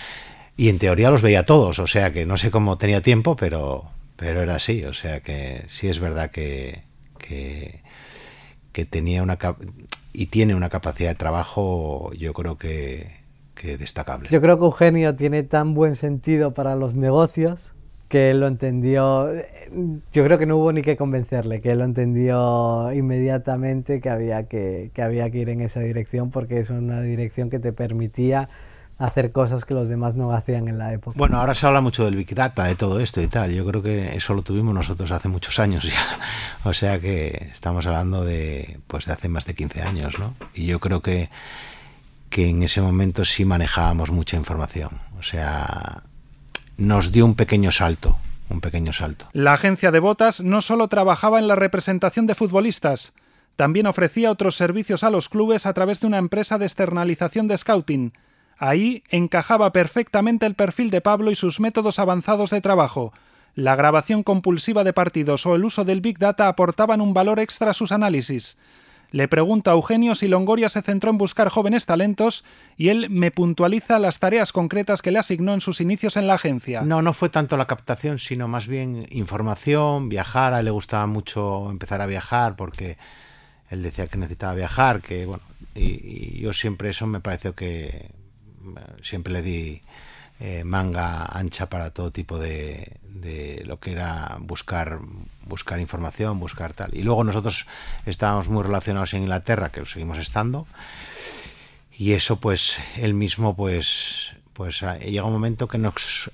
y 0.57 0.69
en 0.69 0.79
teoría 0.79 1.11
los 1.11 1.23
veía 1.23 1.47
todos, 1.47 1.79
o 1.79 1.87
sea 1.87 2.13
que 2.13 2.27
no 2.27 2.37
sé 2.37 2.51
cómo 2.51 2.79
tenía 2.79 3.01
tiempo, 3.03 3.37
pero, 3.37 3.85
pero 4.17 4.43
era 4.43 4.57
así, 4.57 4.85
o 4.85 4.95
sea 4.95 5.21
que 5.21 5.65
sí 5.69 5.89
es 5.89 5.99
verdad 5.99 6.31
que, 6.31 6.83
que, 7.19 7.81
que 8.73 8.85
tenía 8.85 9.23
una 9.23 9.39
y 10.13 10.27
tiene 10.27 10.55
una 10.55 10.69
capacidad 10.69 11.09
de 11.11 11.15
trabajo, 11.15 12.13
yo 12.13 12.35
creo 12.35 12.59
que, 12.59 13.22
que 13.63 13.79
destacable. 13.79 14.29
Yo 14.31 14.41
creo 14.41 14.59
que 14.59 14.65
Eugenio 14.65 15.15
tiene 15.15 15.45
tan 15.45 15.73
buen 15.73 15.95
sentido 15.95 16.53
para 16.53 16.75
los 16.75 16.97
negocios 16.97 17.73
que 18.09 18.31
él 18.31 18.41
lo 18.41 18.47
entendió, 18.47 19.31
yo 20.13 20.25
creo 20.25 20.37
que 20.37 20.45
no 20.45 20.59
hubo 20.59 20.71
ni 20.71 20.83
que 20.83 20.99
convencerle, 20.99 21.63
que 21.63 21.71
él 21.71 21.79
lo 21.79 21.85
entendió 21.85 22.93
inmediatamente 22.93 24.03
que 24.03 24.11
había 24.11 24.49
que, 24.49 24.91
que 24.93 25.01
había 25.01 25.31
que 25.31 25.39
ir 25.39 25.49
en 25.49 25.63
esa 25.63 25.81
dirección 25.81 26.31
porque 26.31 26.61
es 26.61 26.69
una 26.69 27.01
dirección 27.01 27.49
que 27.49 27.59
te 27.59 27.73
permitía 27.73 28.51
hacer 28.99 29.33
cosas 29.33 29.65
que 29.65 29.75
los 29.75 29.89
demás 29.89 30.15
no 30.15 30.33
hacían 30.33 30.69
en 30.69 30.79
la 30.79 30.93
época. 30.93 31.19
Bueno, 31.19 31.39
ahora 31.39 31.55
se 31.55 31.67
habla 31.67 31.81
mucho 31.81 32.05
del 32.05 32.17
Big 32.17 32.35
Data, 32.35 32.65
de 32.65 32.75
todo 32.75 33.01
esto 33.01 33.23
y 33.23 33.29
tal. 33.29 33.53
Yo 33.53 33.65
creo 33.65 33.83
que 33.83 34.15
eso 34.15 34.35
lo 34.35 34.43
tuvimos 34.43 34.75
nosotros 34.75 35.11
hace 35.11 35.29
muchos 35.29 35.59
años 35.59 35.85
ya. 35.85 36.19
O 36.65 36.73
sea 36.73 37.01
que 37.01 37.49
estamos 37.51 37.87
hablando 37.87 38.25
de, 38.25 38.79
pues, 38.87 39.07
de 39.07 39.13
hace 39.13 39.29
más 39.29 39.45
de 39.47 39.55
15 39.55 39.83
años, 39.83 40.19
¿no? 40.19 40.35
Y 40.55 40.67
yo 40.67 40.79
creo 40.79 41.01
que, 41.01 41.31
que 42.33 42.49
en 42.49 42.63
ese 42.63 42.81
momento 42.81 43.25
sí 43.27 43.45
manejábamos 43.45 44.11
mucha 44.11 44.39
información. 44.39 45.01
O 45.21 45.23
sea, 45.23 46.03
nos 46.79 47.13
dio 47.13 47.27
un 47.27 47.35
pequeño 47.35 47.71
salto, 47.71 48.19
un 48.49 48.63
pequeño 48.63 48.95
salto. 48.95 49.29
La 49.35 49.53
agencia 49.53 49.91
de 49.91 50.01
botas 50.01 50.41
no 50.41 50.63
solo 50.63 50.89
trabajaba 50.89 51.39
en 51.39 51.47
la 51.47 51.57
representación 51.57 52.27
de 52.27 52.35
futbolistas, 52.35 53.13
también 53.55 53.87
ofrecía 53.87 54.31
otros 54.31 54.57
servicios 54.57 55.05
a 55.05 55.11
los 55.11 55.29
clubes 55.29 55.67
a 55.67 55.75
través 55.75 56.01
de 56.01 56.07
una 56.07 56.17
empresa 56.17 56.57
de 56.57 56.65
externalización 56.65 57.49
de 57.49 57.59
scouting. 57.59 58.15
Ahí 58.57 59.05
encajaba 59.11 59.71
perfectamente 59.73 60.47
el 60.47 60.55
perfil 60.55 60.91
de 60.91 61.03
Pablo 61.03 61.31
y 61.31 61.35
sus 61.35 61.61
métodos 61.61 61.99
avanzados 61.99 62.49
de 62.49 62.63
trabajo. 62.63 63.13
La 63.55 63.77
grabación 63.77 64.23
compulsiva 64.23 64.85
de 64.85 64.95
partidos 64.95 65.45
o 65.45 65.55
el 65.55 65.67
uso 65.67 65.85
del 65.85 66.01
Big 66.01 66.19
Data 66.19 66.49
aportaban 66.49 67.03
un 67.03 67.13
valor 67.13 67.41
extra 67.41 67.71
a 67.71 67.75
sus 67.75 67.93
análisis. 67.93 68.57
Le 69.13 69.29
pregunto 69.29 69.71
a 69.71 69.75
Eugenio 69.75 70.15
si 70.15 70.27
Longoria 70.27 70.71
se 70.71 70.81
centró 70.81 71.11
en 71.11 71.19
buscar 71.19 71.51
jóvenes 71.51 71.85
talentos 71.85 72.45
y 72.79 72.89
él 72.89 73.11
me 73.11 73.31
puntualiza 73.31 73.99
las 73.99 74.19
tareas 74.19 74.53
concretas 74.53 75.03
que 75.03 75.11
le 75.11 75.19
asignó 75.19 75.53
en 75.53 75.61
sus 75.61 75.83
inicios 75.83 76.17
en 76.17 76.27
la 76.27 76.35
agencia. 76.35 76.81
No, 76.81 77.03
no 77.03 77.13
fue 77.13 77.29
tanto 77.29 77.59
la 77.59 77.67
captación, 77.67 78.19
sino 78.19 78.49
más 78.49 78.67
bien 78.67 79.07
información, 79.11 80.09
viajar. 80.09 80.55
A 80.55 80.61
él 80.61 80.65
le 80.65 80.71
gustaba 80.71 81.07
mucho 81.07 81.71
empezar 81.71 82.01
a 82.01 82.07
viajar 82.07 82.57
porque 82.57 82.97
él 83.69 83.83
decía 83.83 84.07
que 84.07 84.17
necesitaba 84.17 84.55
viajar, 84.55 85.03
que 85.03 85.27
bueno, 85.27 85.43
y, 85.75 86.41
yo 86.41 86.55
siempre 86.55 86.89
eso 86.89 87.07
me 87.07 87.21
pareció 87.21 87.55
que 87.55 88.11
siempre 89.03 89.33
le 89.35 89.43
di 89.43 89.83
eh, 90.45 90.65
manga 90.65 91.25
ancha 91.25 91.67
para 91.67 91.91
todo 91.91 92.11
tipo 92.11 92.37
de, 92.37 92.99
lo 93.65 93.79
que 93.79 93.93
era 93.93 94.39
buscar 94.41 94.99
buscar 95.47 95.79
información, 95.79 96.41
buscar 96.41 96.75
tal. 96.75 96.93
Y 96.97 97.05
luego 97.05 97.23
nosotros 97.23 97.67
estábamos 98.07 98.49
muy 98.49 98.65
relacionados 98.65 99.15
en 99.15 99.23
Inglaterra, 99.23 99.71
que 99.71 99.79
lo 99.79 99.87
seguimos 99.87 100.19
estando, 100.19 100.67
y 101.97 102.15
eso 102.15 102.41
pues 102.41 102.81
él 102.97 103.15
mismo 103.15 103.55
pues 103.55 104.35
pues 104.53 104.83
ah, 104.83 104.99
llega 104.99 105.23
un 105.23 105.33
momento 105.33 105.69
que 105.69 105.79
nos 105.79 106.29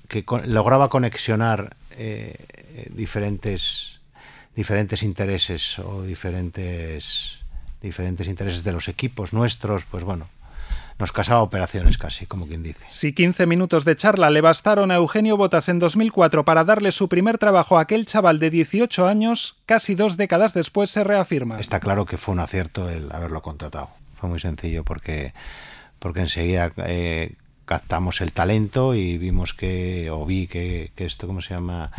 lograba 0.45 0.89
conexionar 0.89 1.77
eh, 1.91 2.87
diferentes 2.89 4.01
diferentes 4.55 5.03
intereses 5.03 5.77
o 5.77 6.01
diferentes 6.01 7.37
diferentes 7.79 8.27
intereses 8.27 8.63
de 8.63 8.71
los 8.71 8.87
equipos 8.87 9.33
nuestros, 9.33 9.85
pues 9.85 10.03
bueno, 10.03 10.27
nos 10.99 11.13
casaba 11.13 11.41
operaciones 11.41 11.97
casi, 11.97 12.25
como 12.25 12.45
quien 12.45 12.61
dice. 12.61 12.83
Si 12.87 13.13
15 13.13 13.45
minutos 13.45 13.85
de 13.85 13.95
charla 13.95 14.29
le 14.29 14.41
bastaron 14.41 14.91
a 14.91 14.95
Eugenio 14.95 15.37
Botas 15.37 15.69
en 15.69 15.79
2004 15.79 16.43
para 16.43 16.65
darle 16.65 16.91
su 16.91 17.07
primer 17.07 17.37
trabajo 17.37 17.77
a 17.77 17.81
aquel 17.81 18.05
chaval 18.05 18.37
de 18.37 18.49
18 18.49 19.07
años, 19.07 19.55
casi 19.65 19.95
dos 19.95 20.17
décadas 20.17 20.53
después 20.53 20.89
se 20.91 21.05
reafirma. 21.05 21.59
Está 21.59 21.79
claro 21.79 22.05
que 22.05 22.17
fue 22.17 22.33
un 22.33 22.41
acierto 22.41 22.89
el 22.89 23.09
haberlo 23.13 23.41
contratado. 23.41 23.89
Fue 24.19 24.27
muy 24.27 24.41
sencillo 24.41 24.83
porque, 24.83 25.33
porque 25.99 26.19
enseguida 26.19 26.73
eh, 26.85 27.35
captamos 27.63 28.19
el 28.19 28.33
talento 28.33 28.93
y 28.93 29.17
vimos 29.17 29.53
que, 29.53 30.09
o 30.11 30.25
vi 30.25 30.47
que, 30.47 30.91
que, 30.95 31.05
esto, 31.05 31.27
¿cómo 31.27 31.41
se 31.41 31.53
llama? 31.53 31.91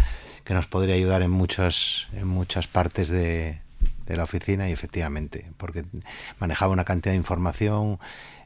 Que 0.44 0.52
nos 0.52 0.66
podría 0.66 0.94
ayudar 0.94 1.22
en 1.22 1.30
muchas, 1.30 2.06
en 2.12 2.28
muchas 2.28 2.66
partes 2.66 3.08
de, 3.08 3.60
de 4.04 4.16
la 4.16 4.24
oficina 4.24 4.68
y 4.68 4.72
efectivamente, 4.72 5.46
porque 5.56 5.84
manejaba 6.38 6.72
una 6.72 6.84
cantidad 6.84 7.12
de 7.12 7.18
información 7.18 7.98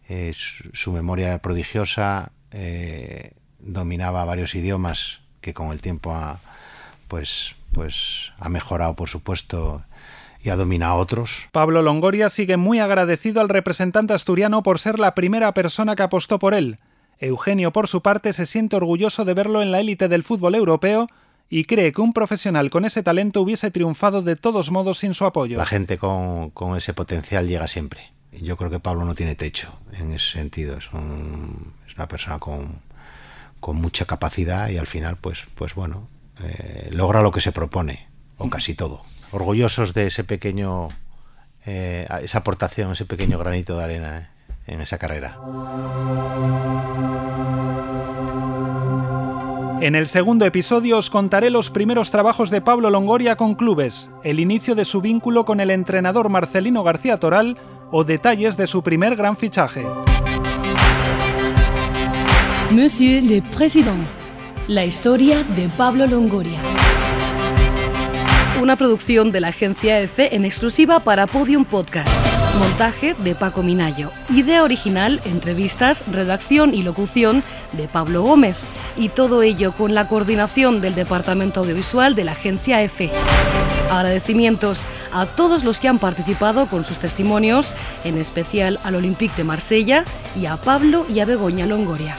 eh, 0.08 0.32
su, 0.34 0.92
memoria 0.92 1.38
prodigiosa, 1.38 2.32
eh, 2.50 3.32
dominaba 3.58 4.24
varios 4.24 4.54
idiomas 4.54 5.20
que 5.40 5.54
con 5.54 5.72
el 5.72 5.80
tiempo 5.80 6.12
ha, 6.12 6.40
pues, 7.08 7.54
pues, 7.72 8.32
ha 8.38 8.48
mejorado, 8.48 8.94
por 8.94 9.08
supuesto, 9.08 9.82
y 10.42 10.50
ha 10.50 10.56
dominado 10.56 10.96
otros. 10.96 11.48
Pablo 11.52 11.82
Longoria 11.82 12.28
sigue 12.28 12.56
muy 12.56 12.80
agradecido 12.80 13.40
al 13.40 13.48
representante 13.48 14.12
asturiano 14.12 14.62
por 14.62 14.78
ser 14.78 14.98
la 14.98 15.14
primera 15.14 15.54
persona 15.54 15.96
que 15.96 16.02
apostó 16.02 16.38
por 16.38 16.54
él. 16.54 16.78
Eugenio, 17.18 17.72
por 17.72 17.88
su 17.88 18.02
parte, 18.02 18.32
se 18.32 18.44
siente 18.44 18.76
orgulloso 18.76 19.24
de 19.24 19.34
verlo 19.34 19.62
en 19.62 19.70
la 19.70 19.80
élite 19.80 20.08
del 20.08 20.22
fútbol 20.22 20.54
europeo 20.54 21.08
y 21.48 21.64
cree 21.64 21.92
que 21.92 22.00
un 22.00 22.12
profesional 22.12 22.70
con 22.70 22.84
ese 22.84 23.02
talento 23.02 23.40
hubiese 23.40 23.70
triunfado 23.70 24.22
de 24.22 24.36
todos 24.36 24.70
modos 24.70 24.98
sin 24.98 25.14
su 25.14 25.24
apoyo. 25.24 25.56
La 25.56 25.66
gente 25.66 25.96
con, 25.96 26.50
con 26.50 26.76
ese 26.76 26.92
potencial 26.92 27.46
llega 27.46 27.68
siempre 27.68 28.13
yo 28.40 28.56
creo 28.56 28.70
que 28.70 28.80
Pablo 28.80 29.04
no 29.04 29.14
tiene 29.14 29.34
techo 29.34 29.78
en 29.92 30.12
ese 30.12 30.32
sentido. 30.32 30.76
Es, 30.78 30.88
una 30.92 32.08
persona 32.08 32.38
con, 32.38 32.80
mucha 33.74 34.04
capacidad 34.04 34.68
y 34.68 34.78
al 34.78 34.86
final, 34.86 35.16
pues, 35.16 35.46
pues 35.54 35.74
bueno, 35.74 36.08
eh, 36.42 36.88
logra 36.92 37.22
lo 37.22 37.30
que 37.30 37.40
se 37.40 37.52
propone, 37.52 38.08
o 38.36 38.50
casi 38.50 38.74
todo. 38.74 39.02
Orgullosos 39.30 39.94
de 39.94 40.08
ese 40.08 40.22
pequeño, 40.24 40.88
eh, 41.64 42.06
esa 42.22 42.38
aportación, 42.38 42.92
ese 42.92 43.06
pequeño 43.06 43.38
granito 43.38 43.78
de 43.78 43.84
arena 43.84 44.18
eh, 44.18 44.26
en 44.66 44.80
esa 44.80 44.98
carrera. 44.98 45.38
En 49.80 49.94
el 49.94 50.06
segundo 50.06 50.46
episodio 50.46 50.96
os 50.96 51.10
contaré 51.10 51.50
los 51.50 51.68
primeros 51.68 52.10
trabajos 52.10 52.48
de 52.48 52.62
Pablo 52.62 52.88
Longoria 52.88 53.36
con 53.36 53.54
clubes, 53.54 54.10
el 54.22 54.40
inicio 54.40 54.74
de 54.74 54.86
su 54.86 55.02
vínculo 55.02 55.44
con 55.44 55.60
el 55.60 55.70
entrenador 55.70 56.30
Marcelino 56.30 56.82
García 56.82 57.18
Toral 57.18 57.58
o 57.96 58.02
detalles 58.02 58.56
de 58.56 58.66
su 58.66 58.82
primer 58.82 59.14
gran 59.14 59.36
fichaje. 59.36 59.86
Monsieur 62.72 63.22
le 63.22 63.40
Président, 63.40 64.04
la 64.66 64.84
historia 64.84 65.44
de 65.54 65.68
Pablo 65.68 66.04
Longoria. 66.08 66.58
Una 68.60 68.74
producción 68.74 69.30
de 69.30 69.40
la 69.40 69.48
agencia 69.48 70.00
EFE 70.00 70.34
en 70.34 70.44
exclusiva 70.44 71.04
para 71.04 71.28
Podium 71.28 71.64
Podcast. 71.64 72.08
Montaje 72.58 73.14
de 73.22 73.36
Paco 73.36 73.62
Minayo. 73.62 74.10
Idea 74.28 74.64
original, 74.64 75.20
entrevistas, 75.24 76.02
redacción 76.10 76.74
y 76.74 76.82
locución 76.82 77.44
de 77.74 77.86
Pablo 77.86 78.22
Gómez. 78.22 78.58
Y 78.96 79.10
todo 79.10 79.42
ello 79.42 79.70
con 79.70 79.94
la 79.94 80.08
coordinación 80.08 80.80
del 80.80 80.96
Departamento 80.96 81.60
Audiovisual 81.60 82.16
de 82.16 82.24
la 82.24 82.32
agencia 82.32 82.82
EFE. 82.82 83.12
Agradecimientos 83.90 84.86
a 85.12 85.26
todos 85.26 85.64
los 85.64 85.80
que 85.80 85.88
han 85.88 85.98
participado 85.98 86.66
con 86.66 86.84
sus 86.84 86.98
testimonios, 86.98 87.74
en 88.04 88.18
especial 88.18 88.80
al 88.82 88.96
Olympique 88.96 89.36
de 89.36 89.44
Marsella 89.44 90.04
y 90.40 90.46
a 90.46 90.56
Pablo 90.56 91.06
y 91.08 91.20
a 91.20 91.24
Begoña 91.24 91.66
Longoria. 91.66 92.16